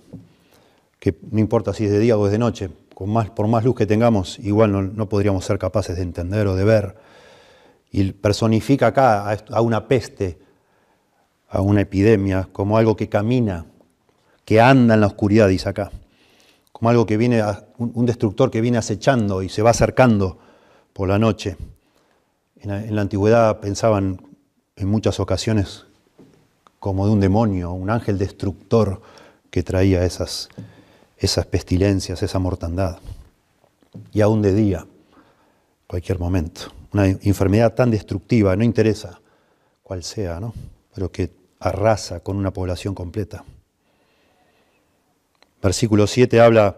[0.99, 3.63] que no importa si es de día o es de noche, con más, por más
[3.63, 6.95] luz que tengamos, igual no, no podríamos ser capaces de entender o de ver
[7.91, 10.37] y personifica acá a una peste,
[11.49, 13.65] a una epidemia, como algo que camina,
[14.45, 15.91] que anda en la oscuridad, dice acá,
[16.71, 17.43] como algo que viene,
[17.77, 20.39] un destructor que viene acechando y se va acercando
[20.91, 21.57] por la noche.
[22.59, 24.21] En la, antigüedad pensaban
[24.75, 25.85] en muchas ocasiones
[26.79, 29.01] como de un demonio, un ángel destructor
[29.49, 30.49] que traía esas,
[31.17, 32.97] esas pestilencias, esa mortandad.
[34.11, 34.85] Y aún de día,
[35.87, 39.19] cualquier momento una enfermedad tan destructiva, no interesa
[39.81, 40.53] cuál sea, ¿no?
[40.93, 43.43] pero que arrasa con una población completa.
[45.63, 46.75] Versículo 7 habla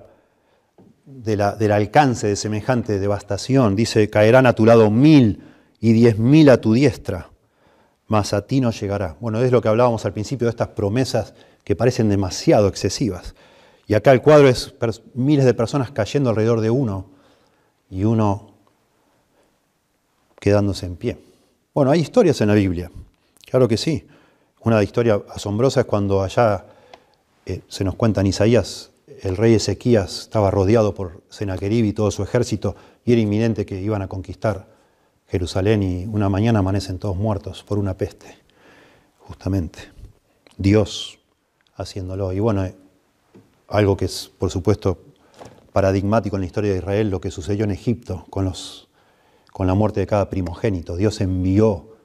[1.06, 3.76] de la, del alcance de semejante devastación.
[3.76, 5.44] Dice, caerán a tu lado mil
[5.80, 7.32] y diez mil a tu diestra,
[8.06, 9.18] mas a ti no llegará.
[9.20, 11.34] Bueno, es lo que hablábamos al principio de estas promesas
[11.64, 13.34] que parecen demasiado excesivas.
[13.88, 14.74] Y acá el cuadro es
[15.16, 17.10] miles de personas cayendo alrededor de uno
[17.90, 18.54] y uno
[20.40, 21.18] quedándose en pie.
[21.74, 22.92] Bueno, hay historias en la Biblia,
[23.50, 24.06] claro que sí.
[24.62, 26.66] Una historia asombrosa es cuando allá
[27.46, 28.92] eh, se nos cuenta en Isaías,
[29.22, 32.76] el rey Ezequías estaba rodeado por Senaquerib y todo su ejército
[33.06, 34.68] y era inminente que iban a conquistar
[35.28, 38.38] Jerusalén y una mañana amanecen todos muertos por una peste,
[39.20, 39.80] justamente.
[40.58, 41.20] Dios
[41.76, 42.32] haciéndolo.
[42.34, 42.76] Y bueno, eh,
[43.68, 45.00] algo que es, por supuesto,
[45.74, 48.86] paradigmático en la historia de Israel, lo que sucedió en Egipto con los
[49.52, 50.98] con la muerte de cada primogénito.
[50.98, 51.96] Dios envió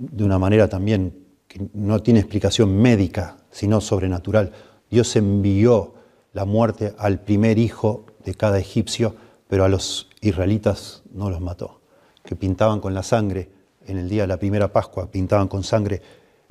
[0.00, 4.52] de una manera también que no tiene explicación médica, sino sobrenatural.
[4.90, 5.94] Dios envió
[6.32, 9.14] la muerte al primer hijo de cada egipcio,
[9.48, 11.80] pero a los israelitas no los mató,
[12.24, 13.50] que pintaban con la sangre
[13.86, 16.02] en el día de la primera Pascua, pintaban con sangre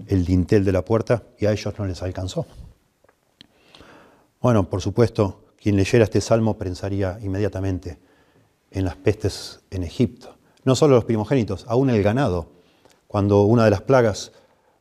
[0.07, 2.45] el dintel de la puerta y a ellos no les alcanzó.
[4.41, 7.99] Bueno, por supuesto, quien leyera este salmo pensaría inmediatamente,
[8.71, 10.37] en las pestes en Egipto.
[10.63, 12.47] No solo los primogénitos, aún el ganado.
[13.07, 14.31] Cuando una de las plagas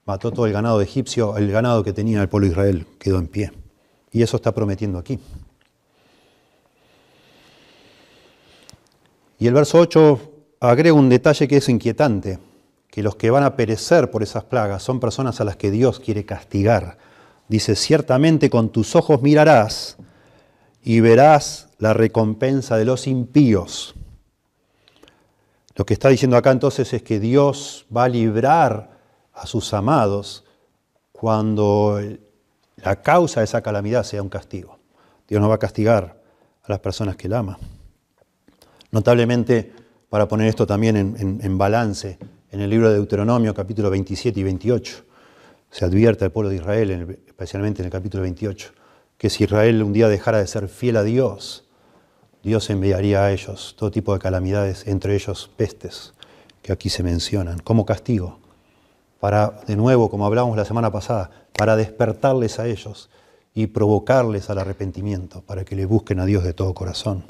[0.09, 3.27] mató todo el ganado egipcio, el ganado que tenía el pueblo de Israel quedó en
[3.27, 3.53] pie.
[4.11, 5.19] Y eso está prometiendo aquí.
[9.39, 10.21] Y el verso 8
[10.61, 12.39] agrega un detalle que es inquietante,
[12.91, 16.01] que los que van a perecer por esas plagas son personas a las que Dios
[16.01, 16.97] quiere castigar.
[17.49, 19.99] Dice, ciertamente con tus ojos mirarás
[20.83, 23.95] y verás la recompensa de los impíos.
[25.77, 28.98] Lo que está diciendo acá entonces es que Dios va a librar
[29.39, 30.45] a sus amados
[31.13, 32.01] cuando
[32.77, 34.79] la causa de esa calamidad sea un castigo.
[35.29, 36.21] Dios no va a castigar
[36.63, 37.59] a las personas que Él ama.
[38.91, 39.73] Notablemente,
[40.09, 42.19] para poner esto también en, balance,
[42.51, 45.05] en el libro de Deuteronomio capítulo 27 y 28,
[45.71, 48.73] se advierte al pueblo de Israel, especialmente en el capítulo 28,
[49.19, 51.65] que si Israel un día dejara de ser fiel a Dios,
[52.43, 56.15] Dios enviaría a ellos todo tipo de calamidades, entre ellos pestes,
[56.63, 58.39] que aquí se mencionan, como castigo,
[59.21, 63.11] para, de nuevo, como hablamos la semana pasada, para despertarles a ellos
[63.55, 67.25] y provocarles al arrepentimiento, para que le busquen a Dios de todo corazón.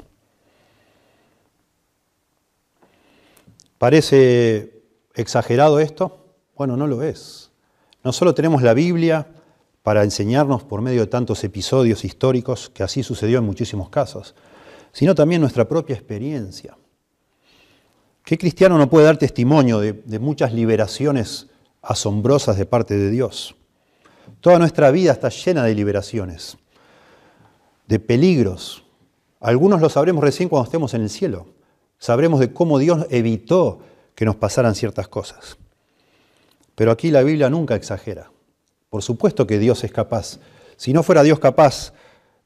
[3.79, 4.83] ¿Parece
[5.15, 6.25] exagerado esto?
[6.55, 7.49] Bueno, no lo es.
[8.03, 9.27] No solo tenemos la Biblia
[9.81, 14.35] para enseñarnos por medio de tantos episodios históricos, que así sucedió en muchísimos casos,
[14.91, 16.77] sino también nuestra propia experiencia.
[18.23, 21.47] ¿Qué cristiano no puede dar testimonio de, de muchas liberaciones
[21.89, 23.55] asombrosas de parte de Dios?
[24.41, 26.57] Toda nuestra vida está llena de liberaciones,
[27.87, 28.83] de peligros.
[29.39, 31.47] Algunos lo sabremos recién cuando estemos en el cielo.
[31.97, 33.79] Sabremos de cómo Dios evitó
[34.15, 35.57] que nos pasaran ciertas cosas.
[36.75, 38.31] Pero aquí la Biblia nunca exagera.
[38.89, 40.39] Por supuesto que Dios es capaz.
[40.77, 41.93] Si no fuera Dios capaz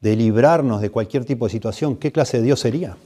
[0.02, 2.98] de librarnos de cualquier tipo de situación, ¿qué clase de Dios sería?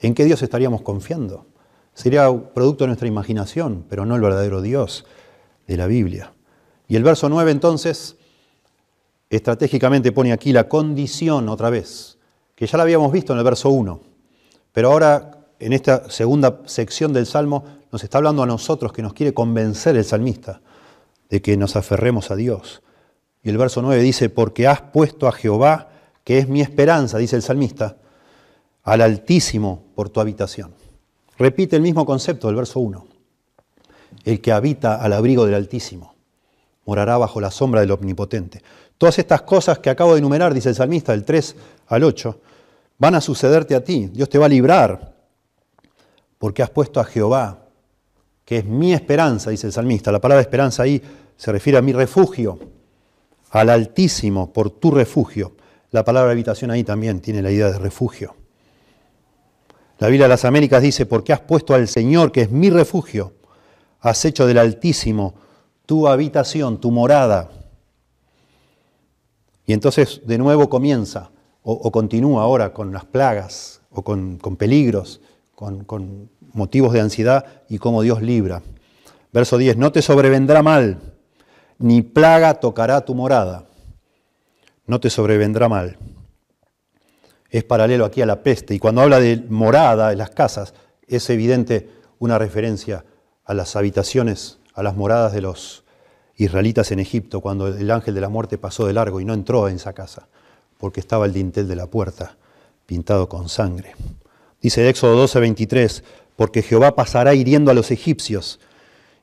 [0.00, 1.46] ¿En qué Dios estaríamos confiando?
[1.94, 5.06] Sería producto de nuestra imaginación, pero no el verdadero Dios
[5.66, 6.32] de la Biblia.
[6.88, 8.16] Y el verso 9 entonces
[9.30, 12.18] estratégicamente pone aquí la condición otra vez,
[12.54, 14.00] que ya la habíamos visto en el verso 1,
[14.72, 19.12] pero ahora en esta segunda sección del Salmo nos está hablando a nosotros que nos
[19.14, 20.60] quiere convencer el salmista
[21.30, 22.82] de que nos aferremos a Dios.
[23.42, 25.90] Y el verso 9 dice, porque has puesto a Jehová,
[26.24, 27.96] que es mi esperanza, dice el salmista,
[28.82, 30.74] al Altísimo por tu habitación.
[31.38, 33.13] Repite el mismo concepto del verso 1.
[34.24, 36.14] El que habita al abrigo del Altísimo
[36.86, 38.62] morará bajo la sombra del Omnipotente.
[38.98, 41.56] Todas estas cosas que acabo de enumerar, dice el salmista, del 3
[41.88, 42.40] al 8,
[42.98, 44.08] van a sucederte a ti.
[44.12, 45.14] Dios te va a librar
[46.38, 47.58] porque has puesto a Jehová,
[48.44, 50.12] que es mi esperanza, dice el salmista.
[50.12, 51.02] La palabra esperanza ahí
[51.36, 52.58] se refiere a mi refugio,
[53.50, 55.52] al Altísimo por tu refugio.
[55.90, 58.34] La palabra habitación ahí también tiene la idea de refugio.
[59.98, 63.32] La Biblia de las Américas dice, porque has puesto al Señor, que es mi refugio,
[64.04, 65.34] has hecho del Altísimo
[65.86, 67.50] tu habitación, tu morada.
[69.66, 71.30] Y entonces de nuevo comienza
[71.62, 75.20] o, continúa ahora con las plagas o con, peligros,
[75.54, 78.62] con, con motivos de ansiedad y cómo Dios libra.
[79.32, 81.00] Verso 10, no te sobrevendrá mal,
[81.78, 83.66] ni plaga tocará tu morada.
[84.86, 85.96] No te sobrevendrá mal.
[87.48, 88.74] Es paralelo aquí a la peste.
[88.74, 90.74] Y cuando habla de morada en las casas,
[91.06, 91.88] es evidente
[92.18, 93.04] una referencia
[93.44, 95.84] a las habitaciones, a las moradas de los
[96.36, 99.68] israelitas en Egipto cuando el ángel de la muerte pasó de largo y no entró
[99.68, 100.26] en esa casa,
[100.78, 102.36] porque estaba el dintel de la puerta
[102.86, 103.94] pintado con sangre.
[104.60, 106.04] Dice Éxodo 12, 23,
[106.36, 108.60] porque Jehová pasará hiriendo a los egipcios,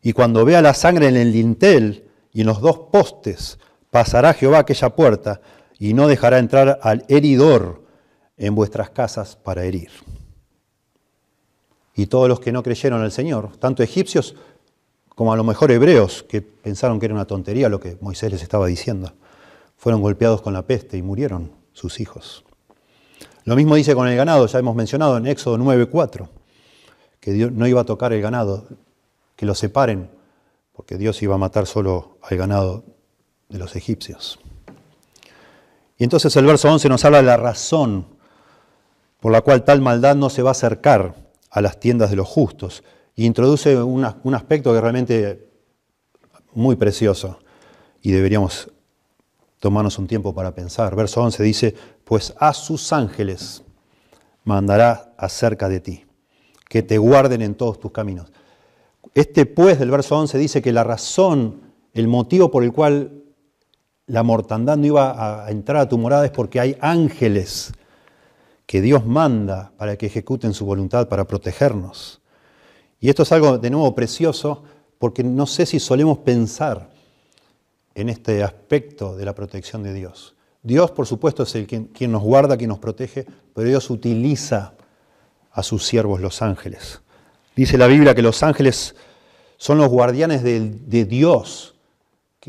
[0.01, 3.59] y cuando vea la sangre en el dintel y en los dos postes,
[3.89, 5.41] pasará Jehová aquella puerta,
[5.77, 7.83] y no dejará entrar al heridor
[8.37, 9.89] en vuestras casas para herir.
[11.95, 14.35] Y todos los que no creyeron al Señor, tanto egipcios
[15.15, 18.41] como a lo mejor hebreos que pensaron que era una tontería lo que Moisés les
[18.41, 19.13] estaba diciendo.
[19.77, 22.43] Fueron golpeados con la peste y murieron sus hijos.
[23.43, 26.29] Lo mismo dice con el ganado, ya hemos mencionado en Éxodo 9:4,
[27.19, 28.67] que Dios no iba a tocar el ganado,
[29.35, 30.09] que lo separen,
[30.73, 32.83] porque Dios iba a matar solo al ganado
[33.49, 34.39] de los egipcios.
[35.97, 38.07] Y entonces el verso 11 nos habla de la razón
[39.19, 41.15] por la cual tal maldad no se va a acercar
[41.51, 42.83] a las tiendas de los justos,
[43.15, 45.51] y introduce un aspecto que realmente
[46.53, 47.39] muy precioso
[48.01, 48.71] y deberíamos
[49.59, 50.95] tomarnos un tiempo para pensar.
[50.95, 53.63] Verso 11 dice, pues a sus ángeles
[54.43, 56.05] mandará acerca de ti,
[56.67, 58.31] que te guarden en todos tus caminos.
[59.13, 61.61] Este pues del verso 11 dice que la razón,
[61.93, 63.23] el motivo por el cual
[64.07, 67.73] la mortandad no iba a entrar a tu morada es porque hay ángeles
[68.71, 72.21] que Dios manda para que ejecuten su voluntad, para protegernos.
[73.01, 74.63] Y esto es algo de nuevo precioso
[74.97, 76.89] porque no sé si solemos pensar
[77.95, 80.35] en este aspecto de la protección de Dios.
[80.63, 84.75] Dios, por supuesto, es el quien, nos guarda, quien nos protege, pero Dios utiliza
[85.51, 87.01] a sus siervos los ángeles.
[87.57, 88.95] Dice la Biblia que los ángeles
[89.57, 91.75] son los guardianes de, Dios,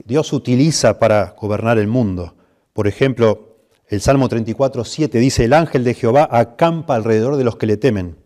[0.05, 2.37] Dios utiliza para gobernar el mundo.
[2.75, 3.52] Por ejemplo,
[3.89, 7.77] el Salmo 34, 7 dice, el ángel de Jehová acampa alrededor de los que le
[7.77, 8.17] temen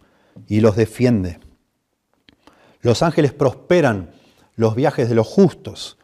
[0.47, 1.41] y los defiende.
[2.83, 4.11] Los ángeles prosperan
[4.55, 5.99] los viajes de los justos.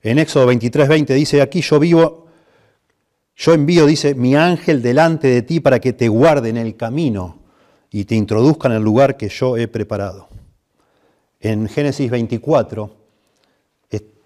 [0.00, 2.26] En Éxodo 23, 20 dice, aquí yo vivo,
[3.36, 7.42] yo envío, dice, mi ángel delante de ti para que te guarde en el camino
[7.90, 10.28] y te introduzca en el lugar que yo he preparado.
[11.40, 13.02] En Génesis 24,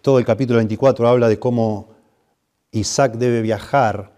[0.06, 1.88] todo el capítulo 24 habla de cómo
[2.70, 4.15] Isaac debe viajar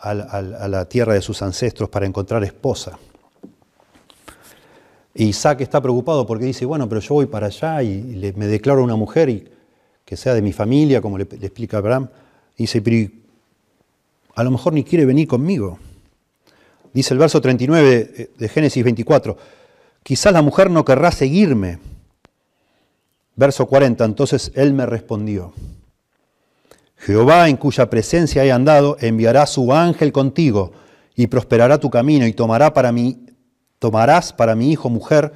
[0.00, 2.98] a la tierra de sus ancestros para encontrar esposa.
[5.16, 8.96] Isaac está preocupado porque dice, bueno, pero yo voy para allá y me declaro una
[8.96, 9.48] mujer y
[10.04, 12.08] que sea de mi familia, como le, explica Abraham.
[12.56, 13.10] dice, pero
[14.34, 15.78] a lo mejor ni quiere venir conmigo.
[16.92, 19.36] Dice el verso 39 de Génesis 24,
[20.02, 21.78] quizás la mujer no querrá seguirme.
[23.34, 25.52] Verso 40, entonces él me respondió,
[26.96, 30.72] Jehová, en cuya presencia he andado, enviará su ángel contigo
[31.14, 33.26] y prosperará tu camino y tomará para mí,
[33.78, 35.32] tomarás para mi hijo mujer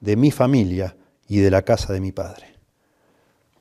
[0.00, 0.96] de mi familia
[1.26, 2.46] y de la casa de mi padre.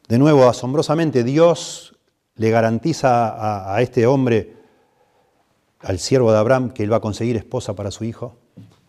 [0.07, 1.95] De nuevo, asombrosamente, Dios
[2.35, 4.55] le garantiza a, a este hombre,
[5.79, 8.35] al siervo de Abraham, que él va a conseguir esposa para su hijo,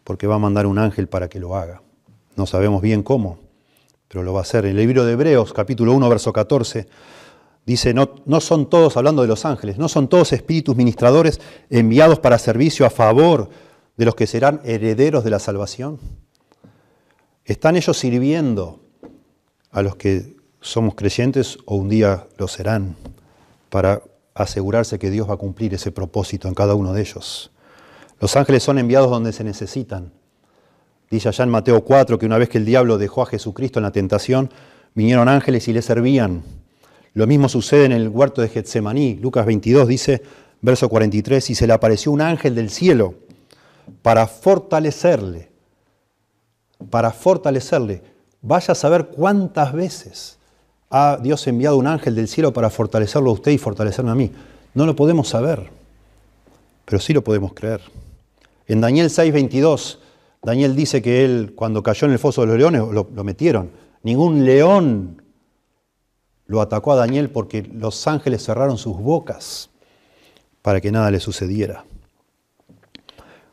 [0.04, 1.82] porque va a mandar un ángel para que lo haga.
[2.36, 3.38] No sabemos bien cómo,
[4.08, 4.64] pero lo va a hacer.
[4.64, 6.86] En el libro de Hebreos, capítulo 1, verso 14,
[7.68, 11.38] dice, no, no son todos, hablando de los ángeles, no son todos espíritus ministradores
[11.68, 13.50] enviados para servicio a favor
[13.98, 15.98] de los que serán herederos de la salvación.
[17.44, 18.80] ¿Están ellos sirviendo
[19.70, 22.96] a los que somos creyentes o un día lo serán
[23.68, 24.00] para
[24.34, 27.50] asegurarse que Dios va a cumplir ese propósito en cada uno de ellos?
[28.18, 30.10] Los ángeles son enviados donde se necesitan.
[31.10, 33.82] Dice allá en Mateo 4 que una vez que el diablo dejó a Jesucristo en
[33.82, 34.50] la tentación,
[34.94, 36.42] vinieron ángeles y le servían.
[37.14, 39.16] Lo mismo sucede en el huerto de Getsemaní.
[39.16, 40.22] Lucas 22 dice,
[40.60, 43.14] verso 43, y se le apareció un ángel del cielo
[44.02, 45.48] para fortalecerle
[46.90, 48.02] para fortalecerle.
[48.40, 50.38] Vaya a saber cuántas veces
[50.90, 54.30] ha Dios enviado un ángel del cielo para fortalecerlo a usted y fortalecerme a mí.
[54.74, 55.68] No lo podemos saber,
[56.84, 57.80] pero sí lo podemos creer.
[58.66, 59.98] En Daniel 6:22,
[60.42, 63.70] Daniel dice que él, cuando cayó en el foso de los leones, lo, lo metieron.
[64.02, 65.22] Ningún león
[66.48, 69.70] lo atacó a Daniel porque los ángeles cerraron sus bocas
[70.62, 71.84] para que nada le sucediera.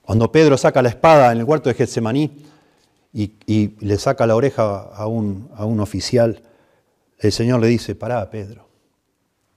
[0.01, 2.45] Cuando Pedro saca la espada en el huerto de Getsemaní,
[3.13, 6.41] y, le saca la oreja a un, a un, oficial,
[7.19, 8.67] el Señor le dice, pará, Pedro.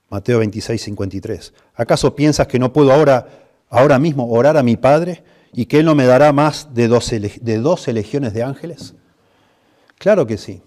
[0.09, 1.53] Mateo 26, 53.
[1.75, 3.27] ¿Acaso piensas que no puedo ahora,
[3.69, 7.09] ahora mismo orar a mi Padre y que Él no me dará más de dos,
[7.09, 8.95] de doce legiones de ángeles?
[9.97, 10.63] Claro que sí.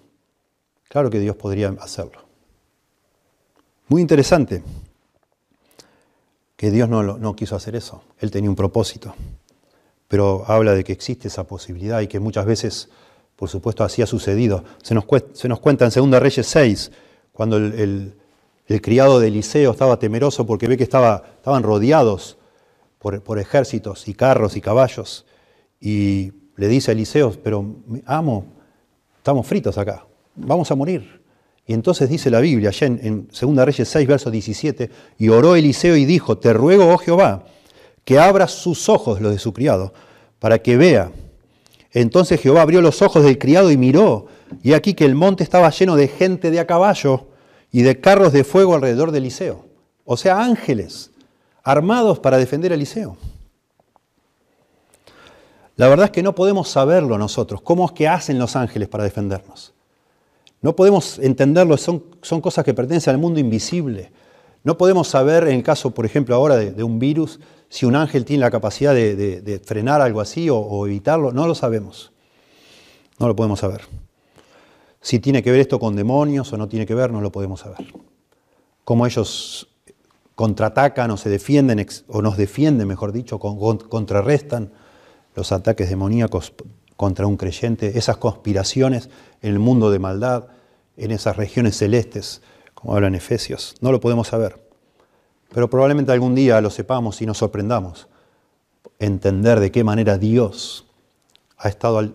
[0.88, 2.21] Claro que Dios podría hacerlo.
[3.88, 4.62] Muy interesante
[6.56, 8.02] que Dios no, quiso hacer eso.
[8.18, 9.14] Él tenía un propósito
[10.12, 12.90] pero habla de que existe esa posibilidad y que muchas veces,
[13.34, 14.62] por supuesto, así ha sucedido.
[14.82, 16.92] Se nos, se nos cuenta en 2 Reyes 6,
[17.32, 18.14] cuando el,
[18.82, 22.36] criado de Eliseo estaba temeroso porque ve que estaba, estaban rodeados
[22.98, 25.24] por, por, ejércitos y carros y caballos,
[25.80, 27.64] y le dice a Eliseo, pero
[28.04, 28.44] amo,
[29.16, 30.04] estamos fritos acá,
[30.36, 31.21] vamos a morir.
[31.72, 35.56] Y entonces dice la Biblia, allá en, en 2 Reyes 6, verso 17, y oró
[35.56, 37.44] Eliseo y dijo, te ruego, oh Jehová,
[38.04, 39.94] que abra sus ojos, los de su criado,
[40.38, 41.10] para que vea.
[41.92, 44.26] Entonces Jehová abrió los ojos del criado y miró,
[44.62, 47.28] y aquí que el monte estaba lleno de gente de a caballo
[47.70, 49.64] y de carros de fuego alrededor de Eliseo.
[50.04, 51.10] O sea, ángeles
[51.62, 53.16] armados para defender a Eliseo.
[55.76, 59.04] La verdad es que no podemos saberlo nosotros, cómo es que hacen los ángeles para
[59.04, 59.72] defendernos.
[60.62, 62.00] No podemos entenderlo, son,
[62.40, 64.12] cosas que pertenecen al mundo invisible.
[64.62, 68.24] No podemos saber, en el caso, por ejemplo, ahora de, un virus, si un ángel
[68.24, 71.32] tiene la capacidad de, frenar algo así o, evitarlo.
[71.32, 72.12] No lo sabemos.
[73.18, 73.82] No lo podemos saber.
[75.00, 77.58] Si tiene que ver esto con demonios o no tiene que ver, no lo podemos
[77.58, 77.84] saber.
[78.84, 79.68] Cómo ellos
[80.36, 84.70] contraatacan o se defienden, o nos defienden, mejor dicho, contrarrestan
[85.34, 86.52] los ataques demoníacos
[86.96, 89.10] contra un creyente, esas conspiraciones
[89.42, 90.46] en el mundo de maldad,
[90.96, 92.40] en esas regiones celestes
[92.74, 93.74] como habla en Efesios.
[93.80, 94.60] No lo podemos saber,
[95.52, 98.08] pero probablemente algún día lo sepamos y nos sorprendamos.
[98.98, 100.86] Entender de qué manera Dios
[101.58, 102.14] ha estado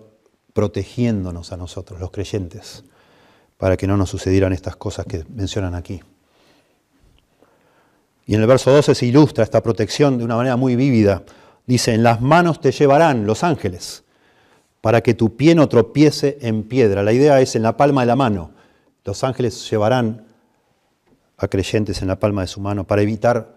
[0.54, 2.84] protegiéndonos a nosotros, los creyentes,
[3.58, 6.02] para que no nos sucedieran estas cosas que mencionan aquí.
[8.26, 11.24] Y en el verso 12 se ilustra esta protección de una manera muy vívida.
[11.66, 14.04] Dice, en las manos te llevarán los ángeles
[14.82, 17.04] para que tu pie no tropiece en piedra.
[17.04, 18.52] La idea es en la palma de la mano.
[19.04, 20.26] Los ángeles llevarán
[21.38, 23.56] a creyentes en la palma de su mano para evitar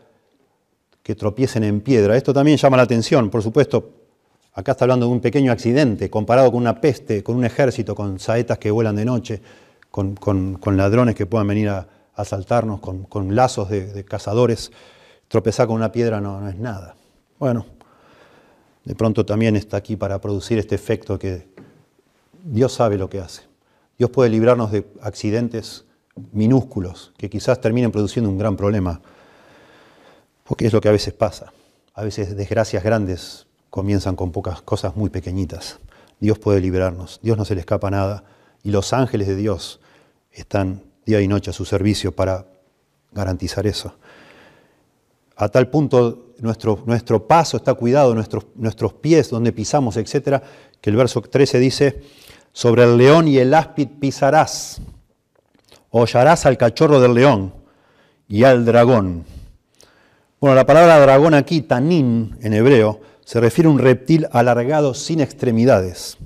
[1.02, 2.16] que tropiecen en piedra.
[2.16, 3.90] Esto también llama la atención, por supuesto,
[4.52, 8.18] acá está hablando de un pequeño accidente comparado con una peste, con un ejército, con
[8.18, 9.42] saetas que vuelan de noche,
[9.90, 14.70] con, ladrones que puedan venir a, asaltarnos, con, lazos de, cazadores.
[15.28, 16.96] Tropezar con una piedra no, es nada.
[17.38, 17.64] Bueno,
[18.90, 21.46] de pronto también está aquí para producir este efecto que
[22.42, 23.42] Dios sabe lo que hace.
[23.96, 25.84] Dios puede librarnos de accidentes
[26.32, 29.00] minúsculos que quizás terminen produciendo un gran problema,
[30.42, 31.52] porque es lo que a veces pasa.
[31.94, 35.78] A veces desgracias grandes comienzan con pocas cosas muy pequeñitas.
[36.18, 38.24] Dios puede liberarnos, Dios no se le escapa nada
[38.64, 39.78] y los ángeles de Dios
[40.32, 42.44] están día y noche a su servicio para
[43.12, 43.94] garantizar eso.
[45.42, 50.42] A tal punto nuestro, nuestro paso está cuidado, nuestros, nuestros pies, donde pisamos, etcétera,
[50.80, 52.02] que el verso 13 dice,
[52.52, 54.80] sobre el león y el áspid pisarás
[55.90, 57.52] hollarás al cachorro del león
[58.28, 59.24] y al dragón.
[60.40, 65.20] Bueno, la palabra dragón aquí, tanín en hebreo, se refiere a un reptil alargado sin
[65.20, 66.16] extremidades.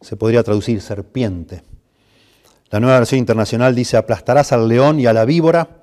[0.00, 1.62] Se podría traducir serpiente.
[2.70, 5.75] La nueva versión internacional dice, aplastarás al león y a la víbora,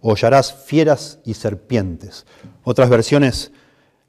[0.00, 2.26] hollarás fieras y serpientes.
[2.64, 3.52] Otras versiones,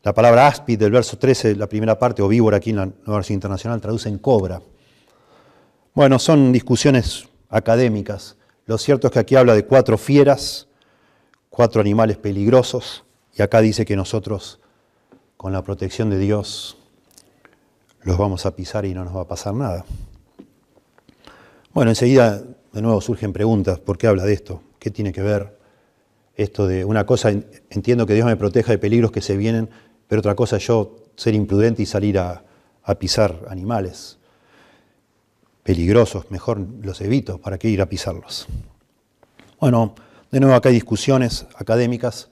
[0.03, 3.15] la palabra áspid del verso 13, la primera parte, o víbora aquí en la nueva
[3.15, 4.61] versión internacional, traducen cobra.
[5.93, 8.37] Bueno, son discusiones académicas.
[8.65, 10.67] Lo cierto es que aquí habla de cuatro fieras,
[11.49, 13.03] cuatro animales peligrosos,
[13.35, 14.59] y acá dice que nosotros,
[15.37, 16.77] con la protección de Dios,
[18.01, 19.85] los vamos a pisar y no nos va a pasar nada.
[21.73, 24.61] Bueno, enseguida de nuevo surgen preguntas, ¿por qué habla de esto?
[24.79, 25.58] ¿Qué tiene que ver
[26.43, 27.31] esto de una cosa,
[27.69, 29.69] entiendo que Dios me proteja de peligros que se vienen,
[30.07, 32.43] pero otra cosa yo ser imprudente y salir a,
[32.97, 34.17] pisar animales
[35.61, 38.47] peligrosos, mejor los evito, ¿para qué ir a pisarlos?
[39.59, 39.93] Bueno,
[40.31, 42.29] de nuevo acá hay discusiones académicas.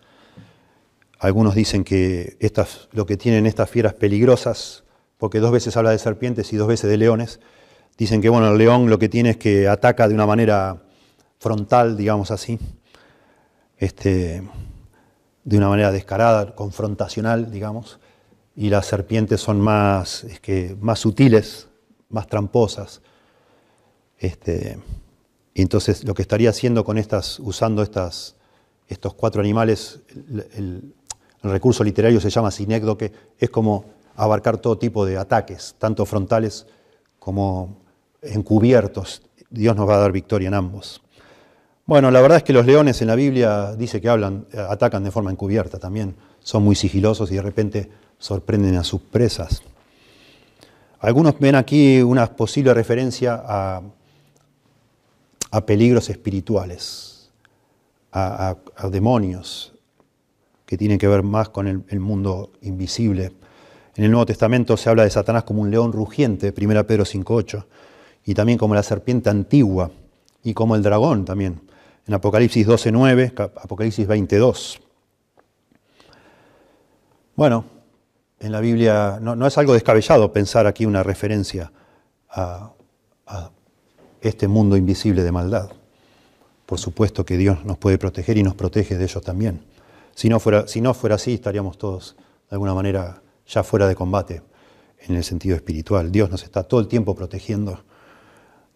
[1.20, 2.39] Algunos dicen que
[2.91, 4.84] lo que tienen estas fieras peligrosas,
[5.20, 7.39] porque dos veces habla de serpientes y dos veces de leones,
[7.99, 10.82] dicen que bueno, el león lo que tiene es que ataca de una manera
[11.38, 12.58] frontal, digamos así,
[13.78, 14.43] este,
[15.43, 17.99] de una manera descarada, confrontacional, digamos,
[18.55, 21.67] y las serpientes son más, que, más sutiles,
[22.09, 23.01] más tramposas.
[24.17, 24.80] Este,
[25.53, 28.36] y entonces lo que estaría haciendo con estas, usando estas,
[28.88, 29.99] estos cuatro animales,
[30.55, 30.93] el,
[31.43, 36.67] recurso literario se llama sinécdoque, es como abarcar todo tipo de ataques, tanto frontales
[37.19, 37.78] como
[38.21, 39.21] encubiertos.
[39.49, 41.01] Dios nos va a dar victoria en ambos.
[41.88, 45.10] Bueno, la verdad es que los leones en la Biblia dice que hablan, atacan de
[45.10, 46.16] forma encubierta también.
[46.42, 49.64] Son muy sigilosos y de repente sorprenden a sus presas.
[51.00, 53.82] Algunos ven aquí una posible referencia a
[55.52, 57.32] a peligros espirituales,
[58.12, 58.56] a,
[58.92, 59.74] demonios
[60.66, 63.32] que tienen que ver más con el, mundo invisible.
[63.96, 67.66] En el Nuevo Testamento se habla de Satanás como un león rugiente, 1 Pedro 5.8,
[68.26, 69.92] y también como la serpiente antigua
[70.44, 71.62] y como el dragón también,
[72.08, 74.80] en Apocalipsis 12.9, Apocalipsis 22.
[77.36, 77.66] Bueno,
[78.39, 81.72] en la Biblia no, es algo descabellado pensar aquí una referencia
[82.30, 82.72] a,
[83.26, 83.51] a
[84.22, 85.70] este mundo invisible de maldad.
[86.66, 89.66] Por supuesto que Dios nos puede proteger y nos protege de ellos también.
[90.16, 92.16] Si no fuera, si no fuera así, estaríamos todos
[92.49, 94.41] de alguna manera ya fuera de combate
[94.99, 96.12] en el sentido espiritual.
[96.12, 97.84] Dios nos está todo el tiempo protegiendo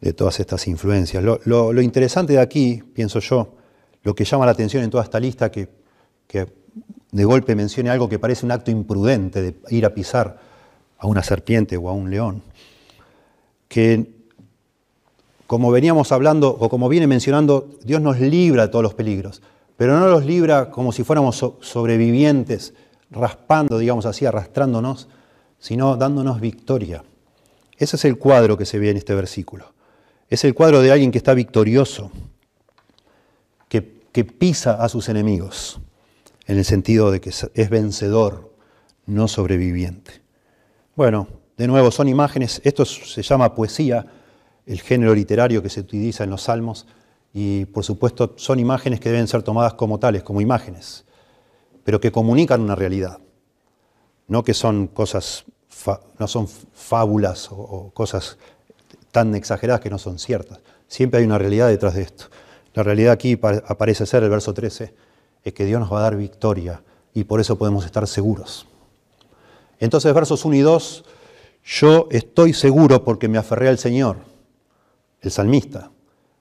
[0.01, 1.23] de todas estas influencias.
[1.23, 3.55] Lo, interesante de aquí, pienso yo,
[4.03, 5.69] lo que llama la atención en toda esta lista, que,
[6.27, 6.47] que
[7.11, 10.39] de golpe mencione algo que parece un acto imprudente de ir a pisar
[10.97, 12.41] a una serpiente o a un león,
[13.67, 14.21] que
[15.45, 19.41] como veníamos hablando o como viene mencionando, Dios nos libra de todos los peligros,
[19.77, 22.73] pero no los libra como si fuéramos sobrevivientes,
[23.09, 25.09] raspando, digamos así, arrastrándonos,
[25.59, 27.03] sino dándonos victoria.
[27.77, 29.73] Ese es el cuadro que se ve en este versículo.
[30.31, 32.09] Es el cuadro de alguien que está victorioso,
[33.67, 35.81] que, pisa a sus enemigos,
[36.45, 38.53] en el sentido de que es vencedor,
[39.05, 40.21] no sobreviviente.
[40.95, 41.27] Bueno,
[41.57, 44.05] de nuevo, son imágenes, esto se llama poesía,
[44.65, 46.87] el género literario que se utiliza en los salmos
[47.33, 51.03] y por supuesto son imágenes que deben ser tomadas como tales, como imágenes,
[51.83, 53.19] pero que comunican una realidad,
[54.29, 55.43] no que son cosas,
[56.17, 58.37] no son fábulas o, cosas
[59.11, 60.59] tan exageradas que no son ciertas.
[60.87, 62.25] Siempre hay una realidad detrás de esto.
[62.73, 64.93] La realidad aquí aparece ser el verso 13,
[65.43, 66.81] es que Dios nos va a dar victoria
[67.13, 68.67] y por eso podemos estar seguros.
[69.79, 71.03] Entonces, versos 1 y 2,
[71.63, 74.17] yo estoy seguro porque me aferré al Señor
[75.21, 75.91] el salmista.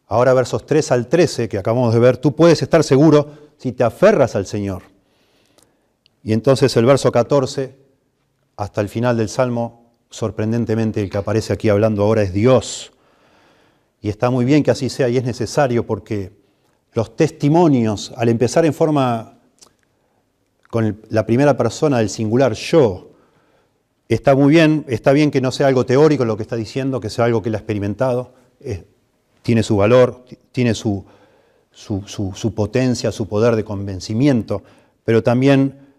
[0.06, 3.84] Ahora versos 3 al 13 que acabamos de ver, tú puedes estar seguro si te
[3.84, 4.82] aferras al Señor.
[6.22, 7.76] Y entonces el verso 14
[8.56, 9.79] hasta el final del Salmo,
[10.10, 12.92] sorprendentemente el que aparece aquí hablando ahora es Dios.
[14.02, 16.32] Y está muy bien que así sea y es necesario porque
[16.92, 19.38] los testimonios, al empezar en forma
[20.70, 23.10] con la primera persona del singular yo,
[24.08, 27.10] está muy bien, está bien que no sea algo teórico lo que está diciendo, que
[27.10, 28.34] sea algo que él ha experimentado,
[29.42, 31.04] tiene su valor, tiene su,
[31.72, 34.62] su, potencia, su poder de convencimiento,
[35.04, 35.89] pero también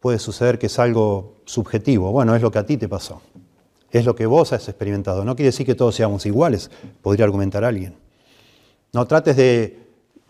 [0.00, 2.10] puede suceder que es algo subjetivo.
[2.10, 3.22] Bueno, es lo que a ti te pasó,
[3.90, 5.24] es lo que vos has experimentado.
[5.24, 6.70] No quiere decir que todos seamos iguales,
[7.02, 7.94] podría argumentar alguien.
[8.92, 9.78] No trates de,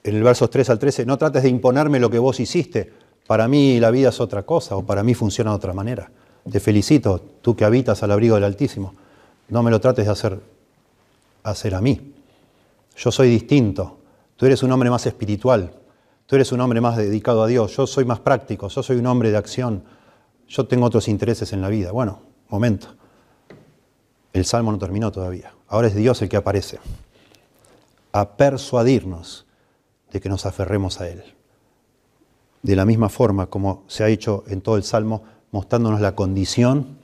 [0.04, 2.92] en el verso 3 al 13, no trates de imponerme lo que vos hiciste.
[3.26, 6.10] Para mí la vida es otra cosa o para mí funciona de otra manera.
[6.50, 8.94] Te felicito, tú que habitas al abrigo del Altísimo.
[9.48, 10.40] No me lo trates de hacer
[11.42, 12.14] hacer a mí.
[12.96, 13.98] Yo soy distinto.
[14.36, 15.72] Tú eres un hombre más espiritual.
[16.30, 19.06] Tú eres un hombre más dedicado a Dios, yo soy más práctico, yo soy un
[19.08, 19.82] hombre de acción,
[20.46, 21.90] yo tengo otros intereses en la vida.
[21.90, 22.94] Bueno, momento.
[24.32, 25.52] El salmo no terminó todavía.
[25.66, 26.78] Ahora es Dios el que aparece
[28.12, 29.44] a persuadirnos
[30.12, 31.24] de que nos aferremos a Él.
[32.62, 36.96] De la misma forma como se ha hecho en todo el Salmo, mostrándonos la condición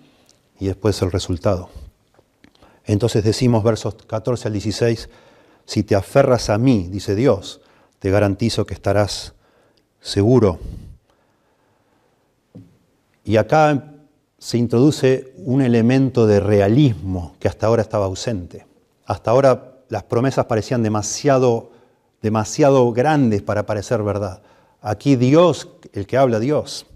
[0.60, 1.68] y después el resultado.
[2.84, 5.10] Entonces decimos versos 14 al 16,
[5.64, 7.60] si te aferras a mí, dice Dios,
[7.98, 9.34] te garantizo que estarás
[10.00, 10.58] seguro.
[13.24, 13.92] Y acá
[14.38, 18.66] se introduce un elemento de realismo que hasta ahora estaba ausente.
[19.04, 21.72] Hasta ahora las promesas parecían demasiado,
[22.22, 24.42] demasiado grandes para parecer verdad.
[24.80, 26.86] Aquí Dios, el que habla Dios,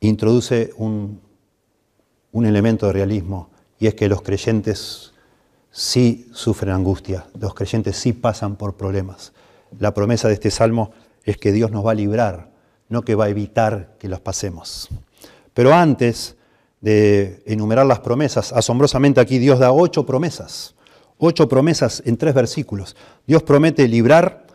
[0.00, 1.20] introduce un,
[2.32, 5.12] un elemento de realismo y es que los creyentes
[5.76, 9.34] sí sufren angustia, los creyentes sí pasan por problemas.
[9.78, 12.48] La promesa de este salmo es que Dios nos va a librar,
[12.88, 14.88] no que va a evitar que los pasemos.
[15.52, 16.36] Pero antes
[16.80, 20.74] de enumerar las promesas, asombrosamente aquí Dios da ocho promesas,
[21.18, 22.96] ocho promesas en tres versículos.
[23.26, 24.46] Dios promete librar,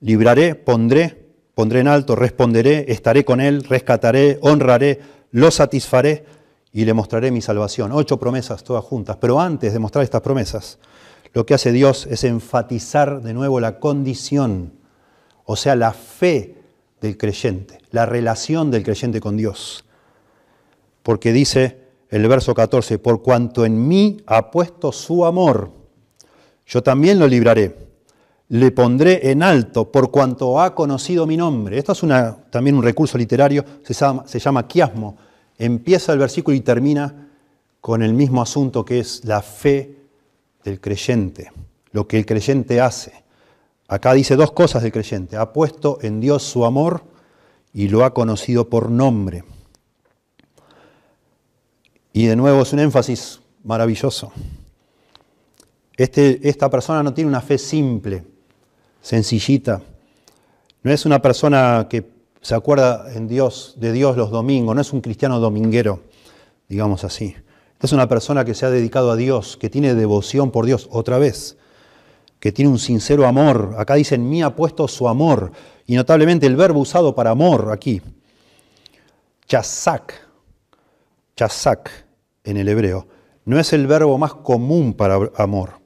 [0.00, 5.00] libraré, pondré, pondré en alto, responderé, estaré con él, rescataré, honraré,
[5.30, 6.26] lo satisfaré
[6.72, 7.92] y le mostraré mi salvación.
[7.92, 9.16] Ocho promesas todas juntas.
[9.20, 10.78] Pero antes de mostrar estas promesas,
[11.32, 14.72] lo que hace Dios es enfatizar de nuevo la condición,
[15.44, 16.56] o sea, la fe
[17.00, 19.84] del creyente, la relación del creyente con Dios.
[21.02, 25.70] Porque dice el verso 14, por cuanto en mí ha puesto su amor,
[26.66, 27.90] yo también lo libraré.
[28.48, 31.78] Le pondré en alto por cuanto ha conocido mi nombre.
[31.78, 35.16] Esto es una, también un recurso literario, se llama, se llama quiasmo
[35.60, 37.28] empieza el versículo y termina
[37.80, 39.96] con el mismo asunto que es la fe
[40.64, 41.52] del creyente,
[41.92, 43.12] lo que el creyente hace.
[43.86, 45.36] Acá dice dos cosas del creyente.
[45.36, 47.04] Ha puesto en Dios su amor
[47.72, 49.44] y lo ha conocido por nombre.
[52.12, 54.32] Y de nuevo es un énfasis maravilloso.
[55.96, 58.24] Este, esta persona no tiene una fe simple,
[59.02, 59.82] sencillita.
[60.82, 64.92] No es una persona que se acuerda en Dios, de Dios los domingos, no es
[64.92, 66.00] un cristiano dominguero,
[66.68, 67.34] digamos así.
[67.80, 71.18] Es una persona que se ha dedicado a Dios, que tiene devoción por Dios, otra
[71.18, 71.56] vez,
[72.38, 73.74] que tiene un sincero amor.
[73.78, 75.52] Acá dice, en mí ha puesto su amor.
[75.86, 78.00] Y notablemente el verbo usado para amor aquí,
[79.46, 80.14] chasak,
[81.36, 81.90] chasak
[82.44, 83.06] en el hebreo,
[83.44, 85.80] no es el verbo más común para amor.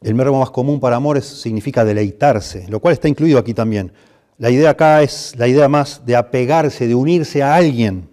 [0.00, 3.92] El verbo más común para amor significa deleitarse, lo cual está incluido aquí también.
[4.38, 8.08] La idea acá es la idea más de apegarse, de unirse a alguien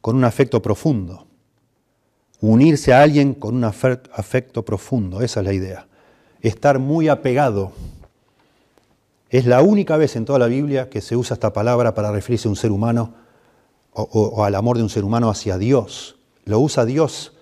[0.00, 1.26] con un afecto profundo.
[2.40, 5.86] Unirse a alguien con un afecto profundo, esa es la idea.
[6.42, 7.72] Estar muy apegado.
[9.30, 12.48] Es la única vez en toda la Biblia que se usa esta palabra para referirse
[12.48, 13.14] a un ser humano
[13.92, 16.16] o, o al amor de un ser humano hacia Dios.
[16.44, 17.32] Lo usa Dios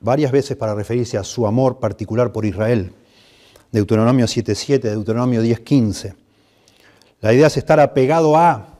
[0.00, 2.92] varias veces para referirse a su amor particular por Israel.
[3.72, 6.23] Deuteronomio 7.7, Deuteronomio 10.15.
[7.20, 8.74] La idea es estar apegado a,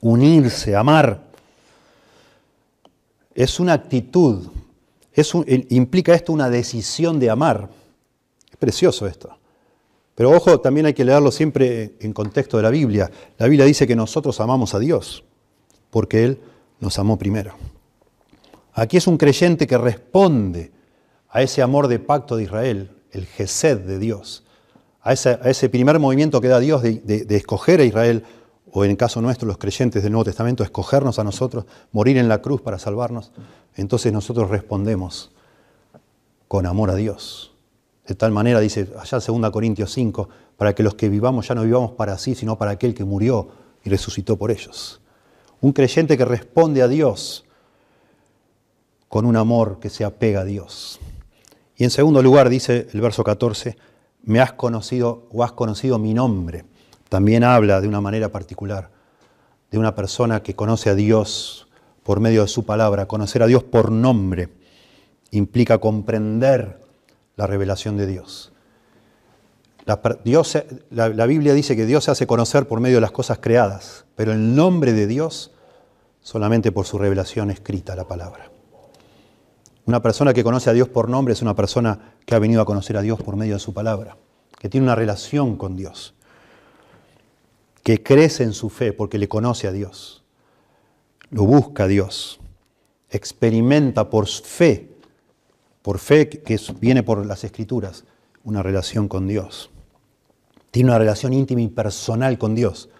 [0.00, 1.20] unirse, amar.
[3.34, 4.48] Es una actitud,
[5.68, 7.68] implica esto una decisión de amar.
[8.50, 9.36] Es precioso esto.
[10.14, 13.10] Pero ojo, también hay que leerlo siempre en contexto de la Biblia.
[13.36, 15.24] La Biblia dice que nosotros amamos a Dios,
[15.90, 16.40] porque Él
[16.80, 17.54] nos amó primero.
[18.72, 20.72] Aquí es un creyente que responde
[21.30, 24.44] a ese amor de pacto de Israel, el Gesed de Dios
[25.02, 28.24] a ese, primer movimiento que da Dios de, escoger a Israel,
[28.70, 32.28] o en el caso nuestro, los creyentes del Nuevo Testamento, escogernos a nosotros, morir en
[32.28, 33.32] la cruz para salvarnos,
[33.76, 35.30] entonces nosotros respondemos
[36.48, 37.52] con amor a Dios.
[38.06, 41.62] De tal manera, dice allá 2 Corintios 5, para que los que vivamos ya no
[41.62, 43.48] vivamos para sí, sino para aquel que murió
[43.84, 45.00] y resucitó por ellos.
[45.60, 47.44] Un creyente que responde a Dios
[49.08, 51.00] con un amor que se apega a Dios.
[51.76, 53.76] Y en segundo lugar, dice el verso 14,
[54.28, 56.66] me has conocido o has conocido mi nombre.
[57.08, 58.90] También habla de una manera particular
[59.70, 61.66] de una persona que conoce a Dios
[62.02, 63.06] por medio de su palabra.
[63.06, 64.50] Conocer a Dios por nombre
[65.30, 66.78] implica comprender
[67.36, 68.52] la revelación de Dios.
[69.86, 74.32] La, Biblia dice que Dios se hace conocer por medio de las cosas creadas, pero
[74.32, 75.52] el nombre de Dios
[76.20, 78.50] solamente por su revelación escrita, la palabra.
[79.88, 82.66] Una persona que conoce a Dios por nombre es una persona que ha venido a
[82.66, 84.18] conocer a Dios por medio de su palabra,
[84.58, 86.12] que tiene una relación con Dios,
[87.82, 90.22] que crece en su fe porque le conoce a Dios,
[91.30, 92.38] lo busca a Dios,
[93.08, 94.90] experimenta por fe,
[95.80, 98.04] por fe que viene por las escrituras,
[98.44, 99.70] una relación con Dios.
[100.70, 102.90] Tiene una relación íntima y personal con Dios,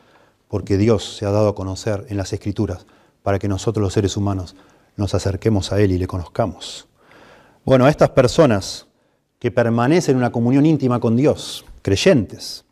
[0.49, 2.87] porque Dios se ha dado a conocer en las Escrituras
[3.23, 4.57] para que nosotros los seres humanos
[4.99, 6.87] nos acerquemos a Él y le conozcamos.
[7.65, 8.87] Bueno, a estas personas
[9.39, 12.65] que permanecen en una comunión íntima con Dios, creyentes,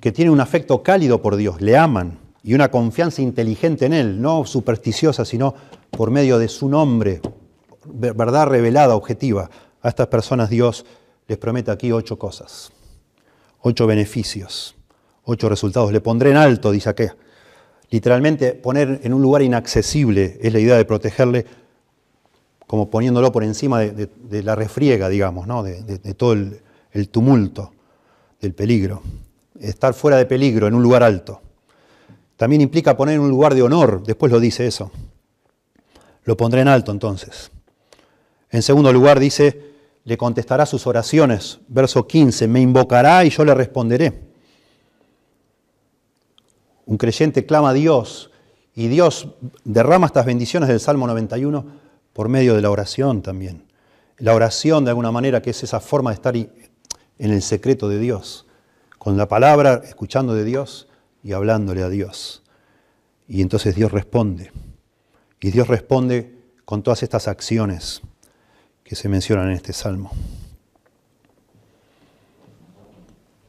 [0.00, 4.20] que tienen un afecto cálido por Dios, le aman y una confianza inteligente en Él,
[4.20, 5.54] no supersticiosa, sino
[5.90, 7.22] por medio de su nombre,
[7.86, 9.48] verdad revelada, objetiva.
[9.80, 10.84] A estas personas Dios
[11.28, 12.72] les promete aquí ocho cosas,
[13.60, 14.74] ocho beneficios,
[15.22, 15.92] ocho resultados.
[15.92, 17.04] Le pondré en alto, dice aquí.
[17.94, 21.46] Literalmente poner en un lugar inaccesible es la idea de protegerle
[22.66, 25.62] como poniéndolo por encima de, la refriega, digamos, ¿no?
[25.62, 27.70] de, todo el, el tumulto,
[28.40, 29.00] del peligro.
[29.60, 31.40] Estar fuera de peligro en un lugar alto.
[32.36, 34.90] También implica poner en un lugar de honor, después lo dice eso.
[36.24, 37.52] Lo pondré en alto entonces.
[38.50, 39.70] En segundo lugar dice,
[40.02, 41.60] le contestará sus oraciones.
[41.68, 44.33] Verso 15, me invocará y yo le responderé.
[46.86, 48.30] Un creyente clama a Dios
[48.74, 49.28] y Dios
[49.64, 51.64] derrama estas bendiciones del Salmo 91
[52.12, 53.64] por medio de la oración también.
[54.18, 56.50] La oración de alguna manera que es esa forma de estar en
[57.18, 58.46] el secreto de Dios,
[58.98, 60.88] con la palabra, escuchando de Dios
[61.22, 62.42] y hablándole a Dios.
[63.28, 64.52] Y entonces Dios responde.
[65.40, 68.02] Y Dios responde con todas estas acciones
[68.82, 70.10] que se mencionan en este salmo.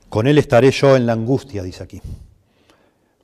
[0.09, 2.01] Con Él estaré yo en la angustia, dice aquí.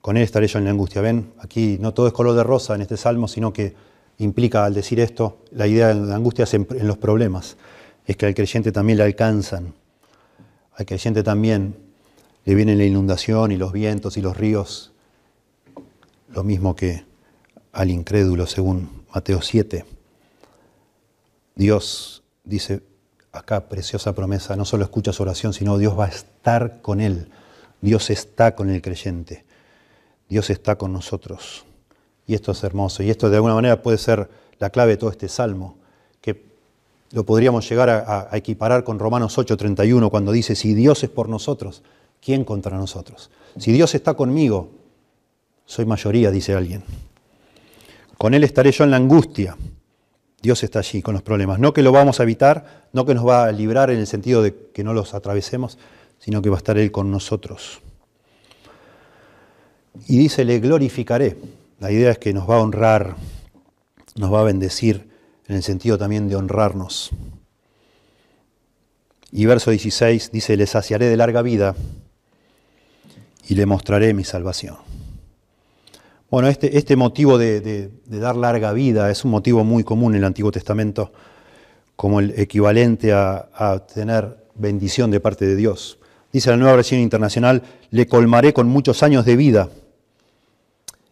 [0.02, 1.02] Con Él estaré yo en la angustia.
[1.02, 3.76] Ven, aquí no todo es color de rosa en este salmo, sino que
[4.18, 7.58] implica al decir esto, la idea de la angustia en, los problemas.
[8.06, 9.74] Es que al creyente también le alcanzan.
[10.76, 11.76] Al creyente también
[12.46, 14.92] le viene la inundación y los vientos y los ríos.
[16.30, 17.06] Lo mismo que
[17.72, 19.86] al incrédulo, según Mateo 7.
[21.56, 22.82] Dios dice
[23.32, 27.30] acá, preciosa promesa, no solo escucha su oración, sino Dios va a estar con él.
[27.82, 29.46] Dios está con el creyente.
[30.32, 31.66] Dios está con nosotros.
[32.26, 33.04] Y esto es hermoso.
[33.04, 34.30] Y esto de alguna manera puede ser
[34.60, 35.78] la clave de todo este salmo,
[36.22, 36.46] que
[37.12, 41.84] lo podríamos llegar a, equiparar con Romanos 8:31, cuando dice, si Dios es por nosotros,
[42.22, 43.30] ¿quién contra nosotros?
[43.58, 44.72] Si Dios está conmigo,
[45.66, 46.84] soy mayoría, dice alguien.
[48.18, 49.58] Con Él estaré yo en la angustia.
[50.42, 51.60] Dios está allí con los problemas.
[51.60, 54.42] No que lo vamos a evitar, no que nos va a librar en el sentido
[54.42, 55.78] de que no los atravesemos,
[56.20, 57.82] sino que va a estar Él con nosotros.
[60.08, 61.38] Y dice, le glorificaré.
[61.80, 63.16] La idea es que nos va a honrar,
[64.16, 65.10] nos va a bendecir
[65.48, 67.12] en el sentido también de honrarnos.
[69.32, 71.76] Y verso 16 dice, le saciaré de larga vida
[73.48, 74.78] y le mostraré mi salvación.
[76.30, 80.26] Bueno, este, este motivo de, dar larga vida es un motivo muy común en el
[80.26, 81.12] Antiguo Testamento
[81.98, 85.98] como el equivalente a, tener bendición de parte de Dios.
[86.32, 89.70] Dice la nueva versión internacional, le colmaré con muchos años de vida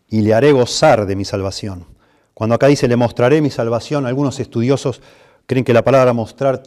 [0.10, 1.86] y le haré gozar de mi salvación.
[2.34, 5.01] Cuando acá dice le mostraré mi salvación, algunos estudiosos
[5.45, 6.64] creen que la palabra mostrar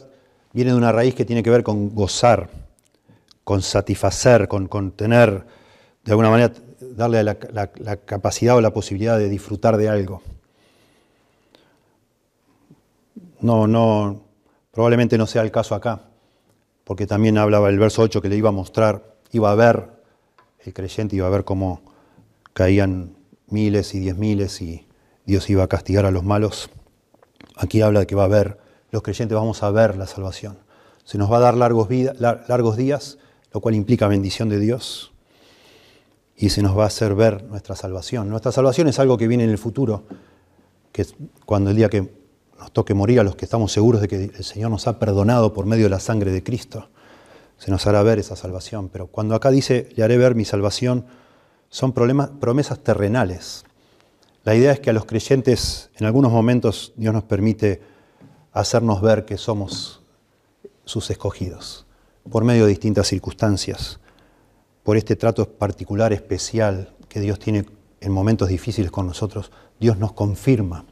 [0.53, 2.49] viene de una raíz que tiene que ver con gozar,
[3.43, 5.45] con satisfacer, con, tener
[6.03, 10.21] de alguna manera darle la, la, capacidad o la posibilidad de disfrutar de algo.
[13.41, 14.21] No, no,
[14.71, 16.03] probablemente no sea el caso acá,
[16.83, 19.89] porque también hablaba el verso 8 que le iba a mostrar, iba a ver,
[20.59, 21.81] el creyente iba a ver cómo
[22.53, 23.15] caían
[23.47, 24.87] miles y diez miles y
[25.25, 26.69] Dios iba a castigar a los malos.
[27.55, 28.57] Aquí habla de que va a ver,
[28.91, 30.57] los creyentes vamos a ver la salvación.
[31.03, 31.87] Se nos va a dar largos,
[32.19, 33.17] largos días,
[33.53, 35.13] lo cual implica bendición de Dios
[36.35, 38.29] y se nos va a hacer ver nuestra salvación.
[38.29, 40.03] Nuestra salvación es algo que viene en el futuro,
[40.91, 41.05] que
[41.45, 42.11] cuando el día que
[42.59, 45.53] nos toque morir a los que estamos seguros de que el Señor nos ha perdonado
[45.53, 46.89] por medio de la sangre de Cristo,
[47.57, 48.89] se nos hará ver esa salvación.
[48.89, 51.05] Pero cuando acá dice, le haré ver mi salvación,
[51.73, 53.65] son promesas terrenales.
[54.43, 57.81] La idea es que a los creyentes en algunos momentos Dios nos permite
[58.51, 60.03] hacernos ver que somos
[60.85, 61.87] sus escogidos,
[62.29, 63.99] por medio de distintas circunstancias
[64.83, 67.65] por este trato particular, especial que Dios tiene
[68.01, 70.85] en momentos difíciles con nosotros, Dios nos confirma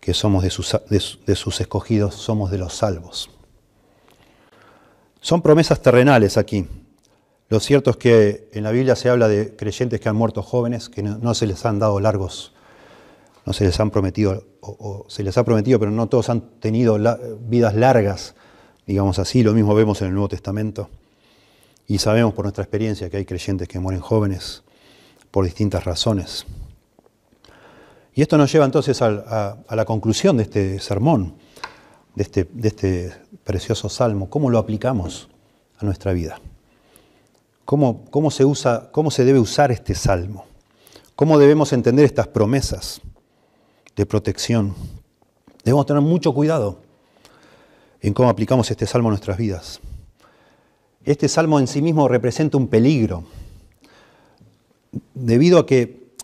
[0.00, 3.30] que somos de sus, de sus escogidos, somos de los salvos.
[5.20, 6.66] Son promesas terrenales aquí.
[7.48, 10.88] Lo cierto es que en la Biblia se habla de creyentes que han muerto jóvenes,
[10.88, 12.52] que no, se les han dado largos,
[13.44, 16.98] no se les han prometido, o, se les ha prometido, pero no todos han tenido
[17.40, 18.34] vidas largas,
[18.86, 20.88] digamos así, lo mismo vemos en el Nuevo Testamento.
[21.86, 24.64] Y sabemos por nuestra experiencia que hay creyentes que mueren jóvenes
[25.30, 26.46] por distintas razones.
[28.12, 31.34] Y esto nos lleva entonces a, la conclusión de este sermón,
[32.16, 33.12] de este, de este
[33.44, 34.28] precioso salmo.
[34.28, 35.28] ¿Cómo lo aplicamos
[35.78, 36.40] a nuestra vida.
[37.66, 40.46] ¿Cómo, se usa, ¿Cómo se debe usar este salmo?
[41.16, 43.00] ¿Cómo debemos entender estas promesas
[43.96, 44.72] de protección?
[45.64, 46.78] Debemos tener mucho cuidado
[48.00, 49.80] en cómo aplicamos este salmo a nuestras vidas.
[51.04, 53.24] Este salmo en sí mismo representa un peligro,
[55.14, 56.14] debido a que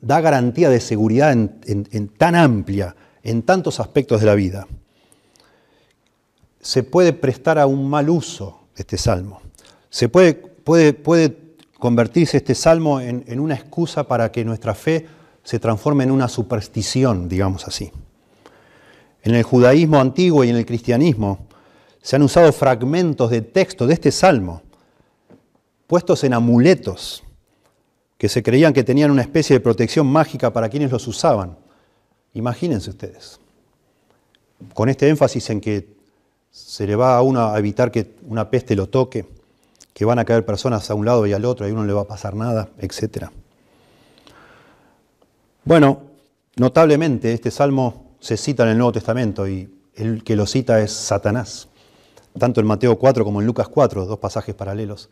[0.00, 4.66] da garantía de seguridad en, tan amplia, en tantos aspectos de la vida.
[6.60, 9.45] Se puede prestar a un mal uso este salmo.
[9.90, 11.36] Se puede, puede, puede
[11.78, 15.06] convertirse este salmo en, en una excusa para que nuestra fe
[15.42, 17.92] se transforme en una superstición, digamos así.
[19.22, 21.46] En el judaísmo antiguo y en el cristianismo
[22.02, 24.62] se han usado fragmentos de texto de este salmo,
[25.86, 27.24] puestos en amuletos,
[28.18, 31.56] que se creían que tenían una especie de protección mágica para quienes los usaban.
[32.34, 33.40] Imagínense ustedes,
[34.74, 35.96] con este énfasis en que
[36.50, 39.26] se le va a uno a evitar que una peste lo toque,
[39.96, 41.86] que van a caer personas a un lado y al otro y a uno no
[41.86, 43.28] le va a pasar nada, etc.
[45.64, 46.02] Bueno,
[46.56, 50.92] notablemente este salmo se cita en el Nuevo Testamento y el que lo cita es
[50.92, 51.68] Satanás,
[52.38, 55.08] tanto en Mateo 4 como en Lucas 4, dos pasajes paralelos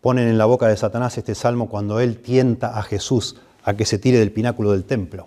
[0.00, 3.84] ponen en la boca de Satanás este salmo cuando él tienta a Jesús a que
[3.84, 5.26] se tire del pináculo del templo.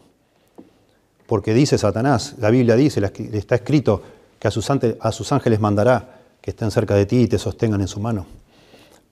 [1.28, 3.02] Porque dice Satanás, la Biblia dice,
[3.34, 4.02] está escrito
[4.40, 8.00] que a sus, ángeles mandará que estén cerca de ti y te sostengan en su
[8.00, 8.26] mano.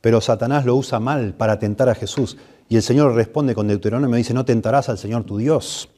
[0.01, 2.37] Pero Satanás lo usa mal para tentar a Jesús.
[2.67, 5.89] Y el Señor responde con Deuteronomio y dice, no tentarás al Señor tu Dios.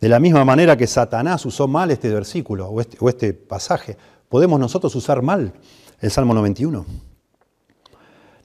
[0.00, 3.96] De la misma manera que Satanás usó mal este versículo o este, este pasaje,
[4.28, 5.52] podemos nosotros usar mal
[6.00, 6.86] el Salmo 91.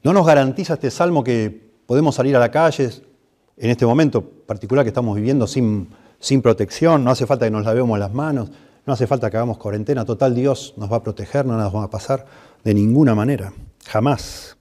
[0.03, 2.89] ¿No nos garantiza este salmo que podemos salir a la calle
[3.55, 5.89] en este momento particular que estamos viviendo sin,
[6.19, 7.03] sin protección?
[7.03, 8.49] No hace falta que nos lavemos las manos,
[8.85, 10.03] no hace falta que hagamos cuarentena.
[10.03, 12.25] Total, Dios nos va a proteger, no nos va a pasar
[12.63, 13.53] de ninguna manera.
[13.87, 14.57] Jamás,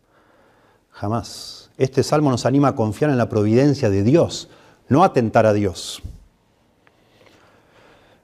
[0.90, 1.70] jamás.
[1.78, 4.48] Este salmo nos anima a confiar en la providencia de Dios,
[4.88, 6.02] no a a Dios.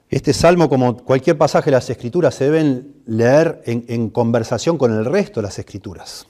[0.09, 4.91] Este salmo, como cualquier pasaje de las Escrituras, se deben leer en, en conversación con
[4.91, 6.25] el resto de las Escrituras.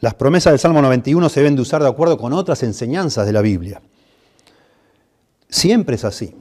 [0.00, 3.32] Las promesas del Salmo 91 se deben de usar de acuerdo con otras enseñanzas de
[3.32, 3.82] la Biblia.
[5.48, 6.34] Siempre es así.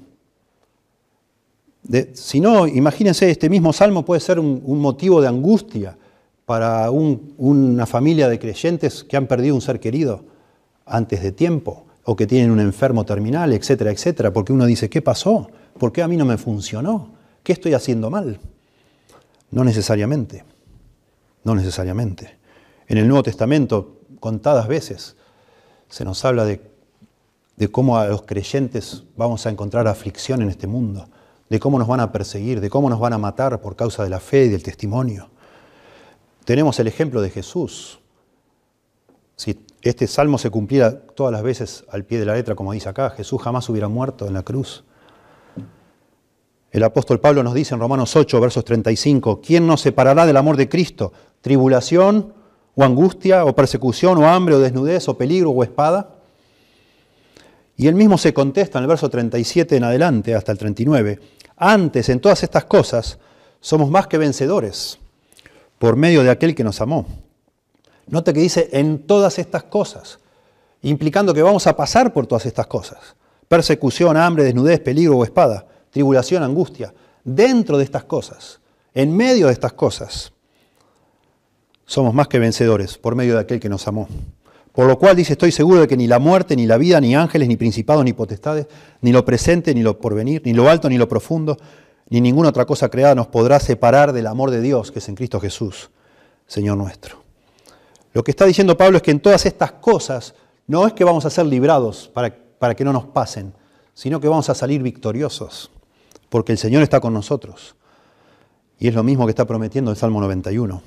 [2.14, 5.98] si no, imagínense, este mismo salmo puede ser un, motivo de angustia
[6.50, 10.24] para una familia de creyentes que han perdido un ser querido
[10.84, 15.04] antes de tiempo o que tienen un enfermo terminal, etcétera, etcétera, porque uno dice, ¿qué
[15.04, 15.52] pasó?
[15.78, 17.12] ¿Por qué a mí no me funcionó?
[17.44, 18.40] ¿Qué estoy haciendo mal?
[19.52, 20.44] No necesariamente,
[21.44, 22.40] no necesariamente.
[22.88, 25.18] En el Nuevo Testamento, contadas veces,
[25.88, 26.62] se nos habla de,
[27.70, 31.10] cómo a los creyentes vamos a encontrar aflicción en este mundo,
[31.48, 34.10] de cómo nos van a perseguir, de cómo nos van a matar por causa de
[34.10, 35.30] la fe y del testimonio.
[36.50, 38.00] Tenemos el ejemplo de Jesús.
[39.36, 42.90] Si este salmo se cumpliera todas las veces al pie de la letra, como dice
[42.90, 44.84] acá, Jesús jamás hubiera muerto en la cruz.
[46.72, 50.58] El apóstol Pablo nos dice en Romanos 8, versos 35, ¿quién nos separará del amor
[50.58, 51.14] de Cristo?
[51.42, 52.34] ¿Tribulación
[52.74, 56.16] o angustia, o persecución, o hambre, o desnudez, o peligro, o espada.
[57.78, 61.20] Y él mismo se contesta en el verso 37 en adelante, hasta el 39,
[61.58, 63.20] antes en todas estas cosas
[63.62, 64.98] somos más que vencedores
[65.80, 67.08] por medio de aquel que nos amó.
[68.08, 70.20] Note que dice en todas estas cosas,
[70.82, 73.16] implicando que vamos a pasar por todas estas cosas.
[73.48, 76.94] Persecución, hambre, desnudez, peligro o espada, tribulación, angustia.
[77.24, 78.60] Dentro de estas cosas,
[78.94, 80.32] en medio de estas cosas,
[81.86, 84.08] somos más que vencedores por medio de aquel que nos amó.
[84.72, 87.16] Por lo cual dice, estoy seguro de que ni la muerte, ni la vida, ni
[87.16, 88.68] ángeles, ni principados, ni potestades,
[89.02, 91.58] ni lo presente, ni lo porvenir, ni lo alto, ni lo profundo,
[92.10, 95.16] ni ninguna otra cosa creada nos podrá separar del amor de Dios que es en
[95.16, 95.90] Cristo Jesús,
[96.48, 97.24] Señor nuestro.
[98.14, 100.34] Lo que está diciendo Pablo es que en todas estas cosas
[100.68, 103.54] no es que vamos a ser librados para, para que no nos pasen,
[103.94, 105.72] sino que vamos a salir victoriosos,
[106.30, 107.76] porque el Señor está con nosotros.
[108.80, 110.82] Y es lo mismo que está prometiendo el Salmo 91.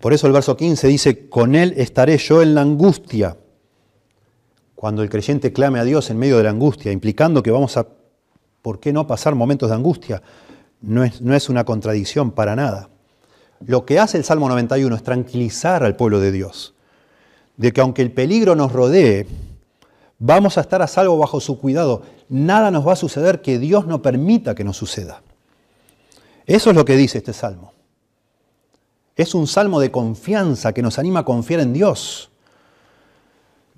[0.00, 3.36] Por eso el verso 15 dice, con Él estaré yo en la angustia.
[4.74, 7.88] Cuando el creyente clame a Dios en medio de la angustia, implicando que vamos a,
[8.66, 10.22] ¿por qué no pasar momentos de angustia?
[10.80, 12.88] No es, no es una contradicción para nada.
[13.64, 16.74] Lo que hace el Salmo 91 es tranquilizar al pueblo de Dios,
[17.56, 19.28] de que aunque el peligro nos rodee,
[20.18, 22.02] vamos a estar a salvo bajo su cuidado.
[22.28, 25.22] Nada nos va a suceder que Dios no permita que nos suceda.
[26.44, 27.72] Eso es lo que dice este salmo.
[29.14, 32.32] Es un salmo de confianza que nos anima a confiar en Dios,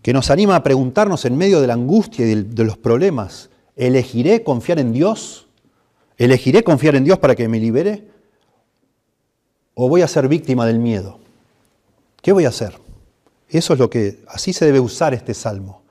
[0.01, 4.43] que nos anima a preguntarnos en medio de la angustia y de los problemas, ¿elegiré
[4.43, 5.47] confiar en Dios?
[6.19, 8.09] ¿Elegiré confiar en Dios para que me libere?
[9.81, 11.21] o voy a ser víctima del miedo?
[12.21, 12.77] ¿Qué voy a hacer?
[13.49, 15.83] Eso es lo que, así se debe usar este salmo.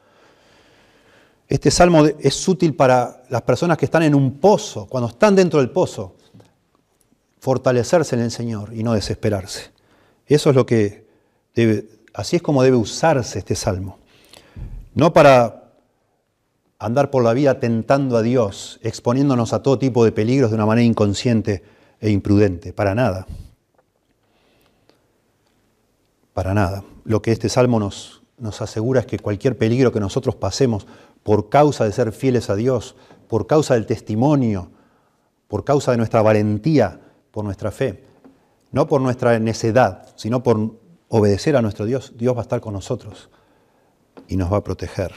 [1.47, 5.59] Este salmo es útil para las personas que están en un pozo, cuando están dentro
[5.59, 6.17] del pozo,
[7.39, 9.71] fortalecerse en el Señor y no desesperarse.
[10.25, 11.07] Eso es lo que
[11.55, 13.99] debe, así es como debe usarse este salmo.
[14.95, 15.66] No para
[16.79, 20.65] andar por la vida tentando a Dios, exponiéndonos a todo tipo de peligros de una
[20.65, 21.63] manera inconsciente
[21.99, 23.25] e imprudente, para nada.
[26.33, 26.83] Para nada.
[27.03, 30.85] Lo que este salmo nos, nos asegura es que cualquier peligro que nosotros pasemos
[31.23, 32.95] por causa de ser fieles a Dios,
[33.27, 34.69] por causa del testimonio,
[35.47, 37.01] por causa de nuestra valentía,
[37.31, 38.03] por nuestra fe,
[38.71, 40.79] no por nuestra necedad, sino por
[41.09, 43.29] obedecer a nuestro Dios, Dios va a estar con nosotros
[44.27, 45.13] y nos va a proteger.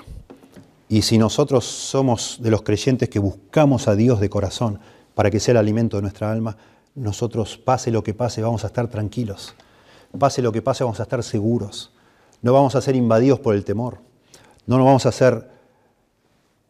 [0.91, 4.81] Y si nosotros somos de los creyentes que buscamos a Dios de corazón
[5.15, 6.57] para que sea el alimento de nuestra alma,
[6.97, 9.55] nosotros, pase lo que pase, vamos a estar tranquilos.
[10.19, 11.93] Pase lo que pase, vamos a estar seguros.
[12.43, 13.99] No vamos a ser invadidos por el temor.
[14.67, 15.49] No nos vamos a ser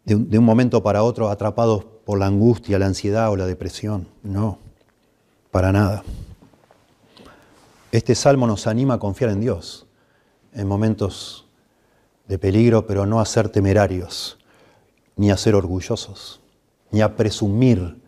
[0.05, 3.47] de un, de un momento para otro atrapados por la angustia, la ansiedad o la
[3.47, 4.06] depresión.
[4.22, 4.59] No,
[5.51, 6.05] para nada.
[7.90, 9.86] Este salmo nos anima a confiar en Dios
[10.52, 11.47] en momentos
[12.31, 14.39] de peligro, pero no a ser temerarios,
[15.16, 16.40] ni a ser orgullosos,
[16.93, 18.01] ni a presumir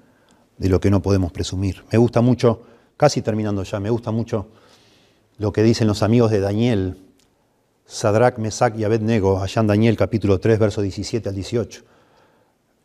[0.58, 1.82] de lo que no podemos presumir.
[1.90, 2.62] Me gusta mucho,
[2.96, 4.46] casi terminando ya, me gusta mucho
[5.38, 6.98] lo que dicen los amigos de Daniel,
[7.84, 11.82] Sadrach, Mesach y Abednego, allá en Daniel capítulo 3, versos 17 al 18.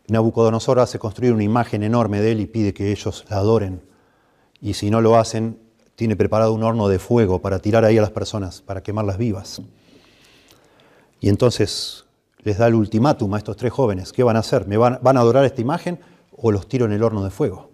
[0.07, 3.83] Nabucodonosor hace construir una imagen enorme de él y pide que ellos la adoren.
[4.59, 5.59] Y si no lo hacen,
[5.93, 9.61] tiene preparado un horno de fuego para tirar ahí a las personas, para quemarlas vivas.
[11.19, 12.05] Y entonces
[12.43, 14.13] les da el ultimátum a estos tres jóvenes.
[14.13, 14.67] ¿Qué van a hacer?
[14.67, 15.99] ¿Me van, a adorar esta imagen
[16.31, 17.71] o los tiro en el horno de fuego?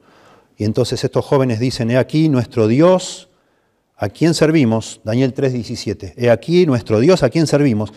[0.57, 3.29] Y entonces estos jóvenes dicen, he aquí nuestro Dios,
[3.97, 7.91] a quien servimos, Daniel 3:17, he aquí nuestro Dios a quien servimos,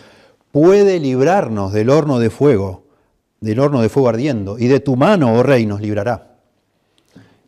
[0.51, 2.83] puede librarnos del horno de fuego,
[3.39, 6.39] del horno de fuego ardiendo, y de tu mano, oh rey, nos librará.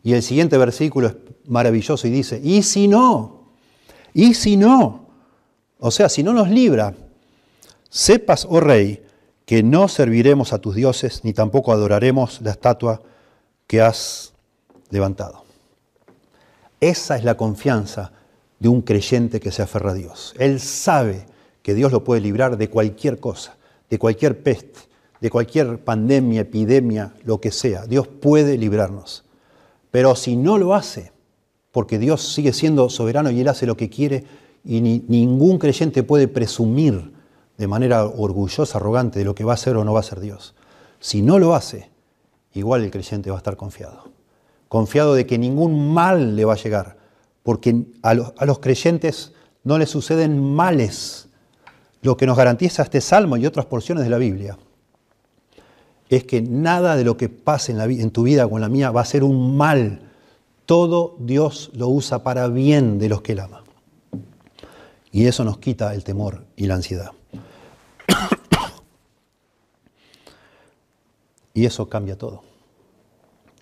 [0.02, 1.16] Y el siguiente versículo es
[1.46, 3.50] maravilloso y dice, ¿y si no?
[4.14, 5.06] ¿Y si no?
[5.78, 6.94] O sea, si no nos libra,
[7.90, 9.04] sepas, oh rey,
[9.44, 13.02] que no serviremos a tus dioses, ni tampoco adoraremos la estatua
[13.66, 14.32] que has
[14.90, 15.44] levantado.
[16.80, 18.12] Esa es la confianza
[18.58, 20.34] de un creyente que se aferra a Dios.
[20.38, 21.26] Él sabe
[21.62, 23.56] que Dios lo puede librar de cualquier cosa,
[23.90, 24.80] de cualquier peste,
[25.20, 27.86] de cualquier pandemia, epidemia, lo que sea.
[27.86, 29.24] Dios puede librarnos.
[29.90, 31.12] Pero si no lo hace,
[31.72, 34.24] porque Dios sigue siendo soberano y Él hace lo que quiere,
[34.64, 37.12] y ni, ningún creyente puede presumir
[37.60, 40.18] de manera orgullosa, arrogante, de lo que va a hacer o no va a ser
[40.18, 40.54] Dios.
[40.98, 41.90] Si no lo hace,
[42.54, 44.08] igual el creyente va a estar confiado.
[44.66, 46.96] Confiado de que ningún mal le va a llegar,
[47.42, 51.28] porque a los, creyentes no les suceden males.
[52.00, 54.56] Lo que nos garantiza este salmo y otras porciones de la Biblia
[56.08, 58.90] es que nada de lo que pase en, en tu vida o en la mía
[58.90, 60.00] va a ser un mal.
[60.64, 63.64] Todo Dios lo usa para bien de los que Él ama.
[65.12, 67.10] Y eso nos quita el temor y la ansiedad.
[71.60, 72.42] Y eso cambia todo.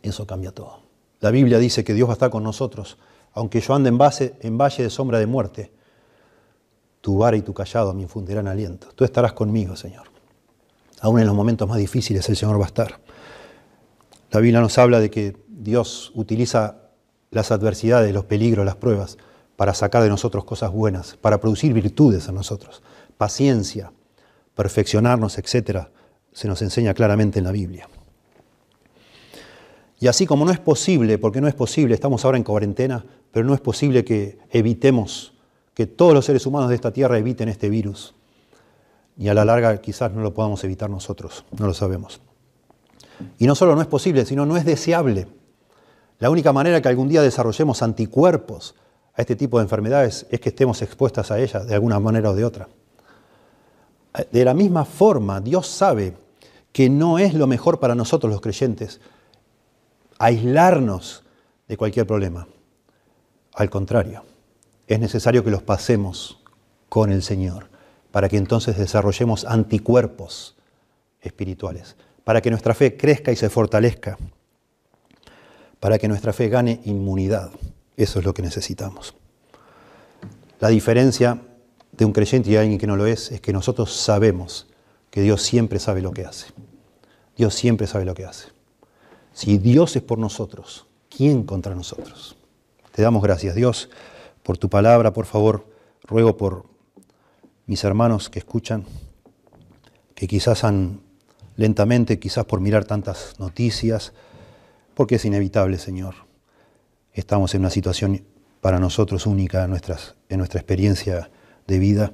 [0.03, 0.83] Eso cambia todo.
[1.19, 2.97] La Biblia dice que Dios va a estar con nosotros.
[3.33, 5.73] Aunque yo ande en, base, en valle de sombra de muerte,
[7.01, 8.87] tu vara y tu callado me infundirán aliento.
[8.95, 10.07] Tú estarás conmigo, Señor.
[11.01, 13.01] Aún en los momentos más difíciles el Señor va a estar.
[14.31, 16.77] La Biblia nos habla de que Dios utiliza
[17.33, 19.19] las adversidades, los peligros, las pruebas,
[19.57, 22.81] para sacar de nosotros cosas buenas, para producir virtudes en nosotros,
[23.17, 23.91] paciencia,
[24.55, 25.89] perfeccionarnos, etc.
[26.39, 27.89] Se nos enseña claramente en la Biblia.
[29.99, 33.45] Y así como no es posible, porque no es posible, estamos ahora en cuarentena, pero
[33.45, 35.35] no es posible que evitemos,
[35.75, 38.15] que todos los seres humanos de esta tierra eviten este virus
[39.17, 42.21] y a la larga quizás no lo podamos evitar nosotros, no lo sabemos.
[43.39, 45.27] Y no solo no es posible, sino no es deseable.
[46.21, 48.77] La única manera que algún día desarrollemos anticuerpos
[49.13, 52.37] a este tipo de enfermedades es que estemos expuestas a ellas de alguna manera o
[52.37, 52.69] de otra.
[54.31, 56.28] De la misma forma, Dios sabe
[56.73, 59.01] que no es lo mejor para nosotros los creyentes
[60.19, 61.25] aislarnos
[61.69, 62.49] de cualquier problema.
[63.55, 64.25] Al contrario,
[64.87, 66.41] es necesario que los pasemos
[66.89, 67.69] con el Señor
[68.11, 70.57] para que entonces desarrollemos anticuerpos
[71.21, 74.17] espirituales, para que nuestra fe crezca y se fortalezca,
[75.81, 77.51] para que nuestra fe gane inmunidad.
[77.97, 79.15] Eso es lo que necesitamos.
[80.61, 81.41] La diferencia
[81.93, 84.68] de un creyente y alguien que no lo es es que nosotros sabemos
[85.19, 86.47] que Dios siempre sabe lo que hace.
[87.37, 88.51] Dios siempre sabe lo que hace.
[89.33, 92.37] Si Dios es por nosotros, ¿quién contra nosotros?
[92.93, 93.91] Te damos gracias, Dios,
[94.45, 95.67] por tu palabra, por favor,
[96.05, 96.67] ruego por
[97.67, 98.85] mis hermanos que escuchan,
[100.15, 101.01] que quizás han
[101.57, 104.13] lentamente, quizás por mirar tantas noticias,
[104.95, 106.15] porque es inevitable, Señor.
[107.13, 108.23] Estamos en una situación
[108.61, 109.71] para nosotros única en,
[110.39, 111.29] nuestra experiencia
[111.67, 112.13] de vida.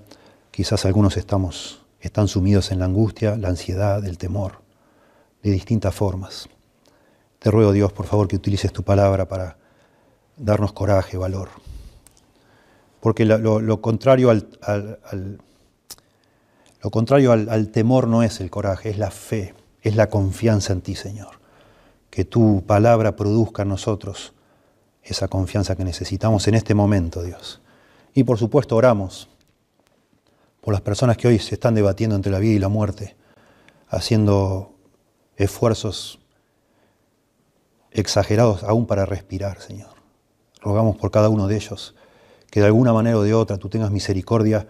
[0.51, 4.61] Quizás algunos estamos, están sumidos en la angustia, la ansiedad, el temor,
[5.43, 6.49] de distintas formas.
[7.39, 9.57] Te ruego, Dios, por favor, que utilices tu palabra para
[10.37, 11.49] darnos coraje, valor.
[13.01, 15.39] Porque lo, contrario, al,
[16.83, 20.81] lo contrario al temor no es el coraje, es la fe, es la confianza en
[20.81, 21.41] ti, Señor.
[22.09, 24.33] Que tu palabra produzca en nosotros
[25.03, 27.61] esa confianza que necesitamos en este momento, Dios.
[28.15, 29.29] Y por supuesto oramos
[30.65, 33.17] por las personas que hoy se están debatiendo entre la vida y la muerte,
[33.87, 34.73] haciendo
[35.37, 36.21] esfuerzos
[37.91, 39.91] exagerados aún para respirar, Señor.
[40.63, 41.95] Rogamos por cada uno de ellos
[42.51, 44.67] que de alguna manera o de otra tú tengas misericordia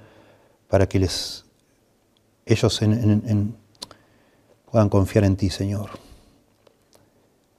[0.69, 1.45] para que les,
[2.45, 2.81] ellos
[4.69, 5.91] puedan confiar en ti, Señor.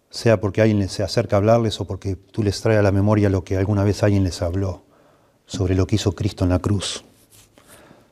[0.09, 3.29] Sea porque alguien se acerca a hablarles o porque tú les traes a la memoria
[3.29, 4.83] lo que alguna vez alguien les habló
[5.45, 7.05] sobre lo que hizo Cristo en la cruz,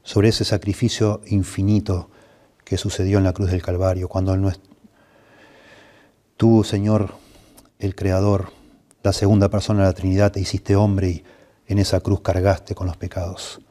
[0.04, 2.10] sobre ese sacrificio infinito
[2.64, 4.38] que sucedió en la cruz del Calvario, cuando
[6.38, 7.16] tú, Señor,
[7.80, 8.52] el Creador,
[9.02, 11.24] la segunda persona de la Trinidad, te hiciste hombre y
[11.68, 13.62] en esa cruz cargaste con los pecados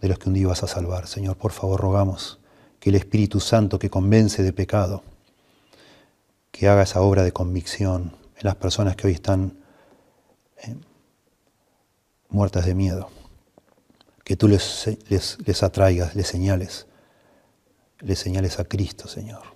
[0.00, 1.06] de los que un día vas a salvar.
[1.06, 2.38] Señor, por favor, rogamos
[2.78, 5.02] que el Espíritu Santo que convence de pecado,
[6.50, 9.58] que haga esa obra de convicción en las personas que hoy están
[10.58, 10.76] eh,
[12.28, 13.08] muertas de miedo,
[14.24, 16.86] que tú les, les, les atraigas, les señales,
[18.00, 19.54] les señales a Cristo, Señor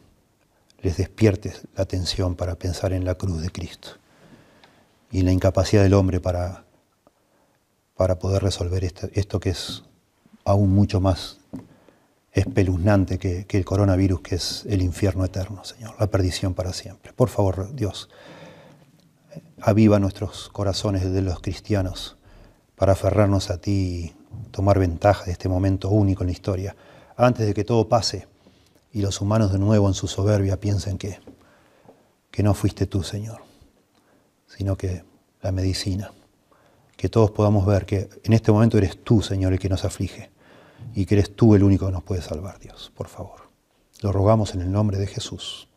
[0.82, 3.90] les despiertes la atención para pensar en la cruz de Cristo
[5.11, 6.65] y en la incapacidad del hombre para,
[7.97, 9.82] para poder resolver esto, esto que es
[10.45, 11.39] aún mucho más
[12.32, 17.12] espeluznante que, que, el coronavirus, que es el infierno eterno, Señor, la perdición para siempre.
[17.12, 18.09] Por favor, Dios,
[19.61, 22.16] aviva nuestros corazones de los cristianos
[22.77, 24.15] para aferrarnos a ti
[24.50, 26.76] tomar ventaja de este momento único en la historia,
[27.16, 28.26] antes de que todo pase
[28.92, 31.18] y los humanos de nuevo en su soberbia piensen que,
[32.30, 33.42] que no fuiste tú, Señor,
[34.46, 35.05] sino que
[35.42, 36.12] la medicina.
[36.96, 40.30] Que todos podamos ver que en este momento eres tú, Señor, el que nos aflige
[40.94, 43.48] y que eres tú el único que nos puede salvar, Dios, por favor.
[44.00, 45.68] Lo rogamos en el nombre de Jesús.